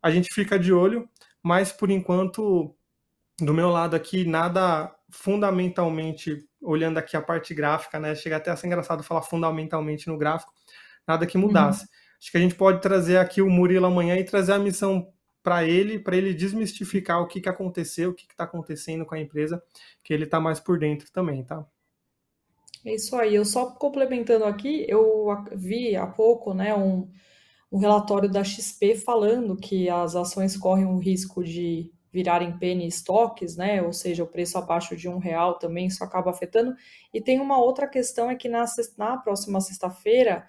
a 0.00 0.10
gente 0.10 0.32
fica 0.32 0.58
de 0.58 0.72
olho, 0.72 1.08
mas 1.42 1.72
por 1.72 1.90
enquanto, 1.90 2.74
do 3.40 3.52
meu 3.52 3.70
lado 3.70 3.96
aqui, 3.96 4.24
nada 4.24 4.94
fundamentalmente, 5.10 6.46
olhando 6.62 6.98
aqui 6.98 7.16
a 7.16 7.22
parte 7.22 7.52
gráfica, 7.52 7.98
né? 7.98 8.14
Chega 8.14 8.36
até 8.36 8.50
a 8.50 8.56
ser 8.56 8.68
engraçado 8.68 9.02
falar 9.02 9.22
fundamentalmente 9.22 10.06
no 10.06 10.16
gráfico, 10.16 10.52
nada 11.06 11.26
que 11.26 11.36
mudasse. 11.36 11.82
Uhum. 11.82 11.88
Acho 12.20 12.30
que 12.30 12.36
a 12.38 12.40
gente 12.40 12.54
pode 12.54 12.80
trazer 12.80 13.16
aqui 13.16 13.42
o 13.42 13.50
Murilo 13.50 13.86
amanhã 13.86 14.16
e 14.16 14.24
trazer 14.24 14.52
a 14.52 14.58
missão 14.58 15.12
para 15.42 15.64
ele, 15.64 15.98
para 15.98 16.16
ele 16.16 16.34
desmistificar 16.34 17.20
o 17.20 17.26
que, 17.26 17.40
que 17.40 17.48
aconteceu, 17.48 18.10
o 18.10 18.14
que 18.14 18.26
está 18.30 18.44
acontecendo 18.44 19.06
com 19.06 19.14
a 19.14 19.20
empresa, 19.20 19.62
que 20.04 20.12
ele 20.12 20.24
está 20.24 20.38
mais 20.38 20.60
por 20.60 20.78
dentro 20.78 21.10
também, 21.10 21.42
tá? 21.42 21.66
É 22.84 22.94
isso 22.94 23.16
aí. 23.16 23.34
Eu 23.34 23.44
só 23.44 23.70
complementando 23.72 24.44
aqui, 24.44 24.84
eu 24.88 25.26
vi 25.52 25.96
há 25.96 26.06
pouco, 26.06 26.54
né, 26.54 26.74
um, 26.74 27.08
um 27.70 27.78
relatório 27.78 28.30
da 28.30 28.42
XP 28.42 28.96
falando 28.96 29.56
que 29.56 29.88
as 29.88 30.16
ações 30.16 30.56
correm 30.56 30.86
o 30.86 30.98
risco 30.98 31.44
de 31.44 31.92
virarem 32.12 32.58
penny 32.58 32.88
stocks, 32.88 33.56
né? 33.56 33.82
Ou 33.82 33.92
seja, 33.92 34.24
o 34.24 34.26
preço 34.26 34.58
abaixo 34.58 34.96
de 34.96 35.08
um 35.08 35.18
real 35.18 35.58
também 35.58 35.86
isso 35.86 36.02
acaba 36.02 36.30
afetando. 36.30 36.74
E 37.14 37.20
tem 37.20 37.40
uma 37.40 37.58
outra 37.58 37.86
questão 37.86 38.30
é 38.30 38.34
que 38.34 38.48
na, 38.48 38.64
na 38.98 39.16
próxima 39.16 39.60
sexta-feira 39.60 40.44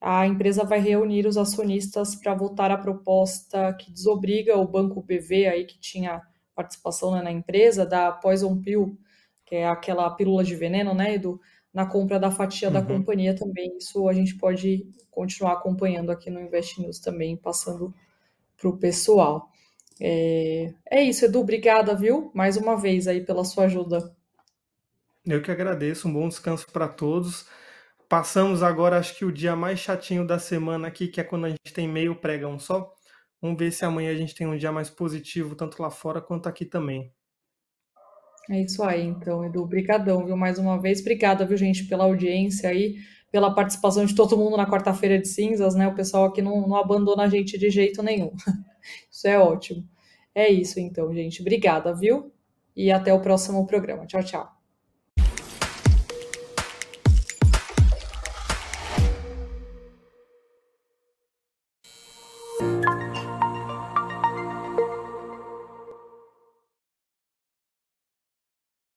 a 0.00 0.26
empresa 0.26 0.64
vai 0.64 0.80
reunir 0.80 1.26
os 1.26 1.36
acionistas 1.36 2.16
para 2.16 2.34
votar 2.34 2.70
a 2.70 2.78
proposta 2.78 3.72
que 3.74 3.92
desobriga 3.92 4.56
o 4.56 4.66
banco 4.66 5.02
BV 5.02 5.46
aí 5.46 5.64
que 5.64 5.78
tinha 5.78 6.22
participação 6.54 7.12
né, 7.12 7.22
na 7.22 7.30
empresa 7.30 7.86
da 7.86 8.10
Poison 8.10 8.60
Pill, 8.60 8.98
que 9.46 9.56
é 9.56 9.66
aquela 9.68 10.10
pílula 10.10 10.42
de 10.42 10.56
veneno, 10.56 10.92
né, 10.92 11.14
Edu, 11.14 11.40
na 11.72 11.86
compra 11.86 12.18
da 12.18 12.30
fatia 12.30 12.68
uhum. 12.68 12.74
da 12.74 12.82
companhia 12.82 13.34
também. 13.34 13.76
Isso 13.78 14.08
a 14.08 14.12
gente 14.12 14.36
pode 14.36 14.86
continuar 15.10 15.54
acompanhando 15.54 16.10
aqui 16.10 16.30
no 16.30 16.40
Invest 16.40 16.80
News 16.80 16.98
também, 16.98 17.36
passando 17.36 17.94
para 18.56 18.68
o 18.68 18.76
pessoal. 18.76 19.50
É, 20.00 20.74
é 20.90 21.02
isso, 21.02 21.24
Edu, 21.24 21.40
obrigada, 21.40 21.94
viu? 21.94 22.30
Mais 22.34 22.56
uma 22.56 22.76
vez 22.76 23.06
aí 23.06 23.24
pela 23.24 23.44
sua 23.44 23.64
ajuda. 23.64 24.14
Eu 25.24 25.40
que 25.40 25.50
agradeço, 25.50 26.08
um 26.08 26.12
bom 26.12 26.28
descanso 26.28 26.66
para 26.72 26.88
todos. 26.88 27.46
Passamos 28.08 28.62
agora, 28.62 28.98
acho 28.98 29.16
que 29.16 29.24
o 29.24 29.32
dia 29.32 29.56
mais 29.56 29.78
chatinho 29.78 30.26
da 30.26 30.38
semana 30.38 30.88
aqui, 30.88 31.08
que 31.08 31.20
é 31.20 31.24
quando 31.24 31.46
a 31.46 31.48
gente 31.48 31.72
tem 31.72 31.88
meio 31.88 32.16
pregão 32.16 32.58
só. 32.58 32.92
Vamos 33.40 33.58
ver 33.58 33.72
se 33.72 33.84
amanhã 33.84 34.10
a 34.10 34.14
gente 34.14 34.34
tem 34.34 34.46
um 34.46 34.56
dia 34.56 34.70
mais 34.70 34.90
positivo, 34.90 35.54
tanto 35.54 35.80
lá 35.80 35.90
fora 35.90 36.20
quanto 36.20 36.48
aqui 36.48 36.64
também. 36.64 37.12
É 38.50 38.60
isso 38.60 38.82
aí, 38.82 39.04
então, 39.06 39.44
Edu. 39.44 39.62
Obrigadão, 39.62 40.24
viu? 40.24 40.36
Mais 40.36 40.58
uma 40.58 40.80
vez. 40.80 41.00
Obrigada, 41.00 41.44
viu, 41.46 41.56
gente, 41.56 41.84
pela 41.84 42.04
audiência 42.04 42.68
aí, 42.68 42.96
pela 43.30 43.54
participação 43.54 44.04
de 44.04 44.14
todo 44.14 44.36
mundo 44.36 44.56
na 44.56 44.68
quarta-feira 44.68 45.18
de 45.18 45.28
cinzas, 45.28 45.74
né? 45.74 45.86
O 45.88 45.94
pessoal 45.94 46.24
aqui 46.26 46.42
não, 46.42 46.66
não 46.66 46.76
abandona 46.76 47.24
a 47.24 47.28
gente 47.28 47.58
de 47.58 47.70
jeito 47.70 48.02
nenhum. 48.02 48.32
Isso 49.10 49.28
é 49.28 49.38
ótimo. 49.38 49.88
É 50.34 50.50
isso, 50.50 50.80
então, 50.80 51.12
gente. 51.14 51.40
Obrigada, 51.42 51.94
viu? 51.94 52.32
E 52.76 52.90
até 52.90 53.12
o 53.14 53.20
próximo 53.20 53.66
programa. 53.66 54.06
Tchau, 54.06 54.24
tchau. 54.24 54.61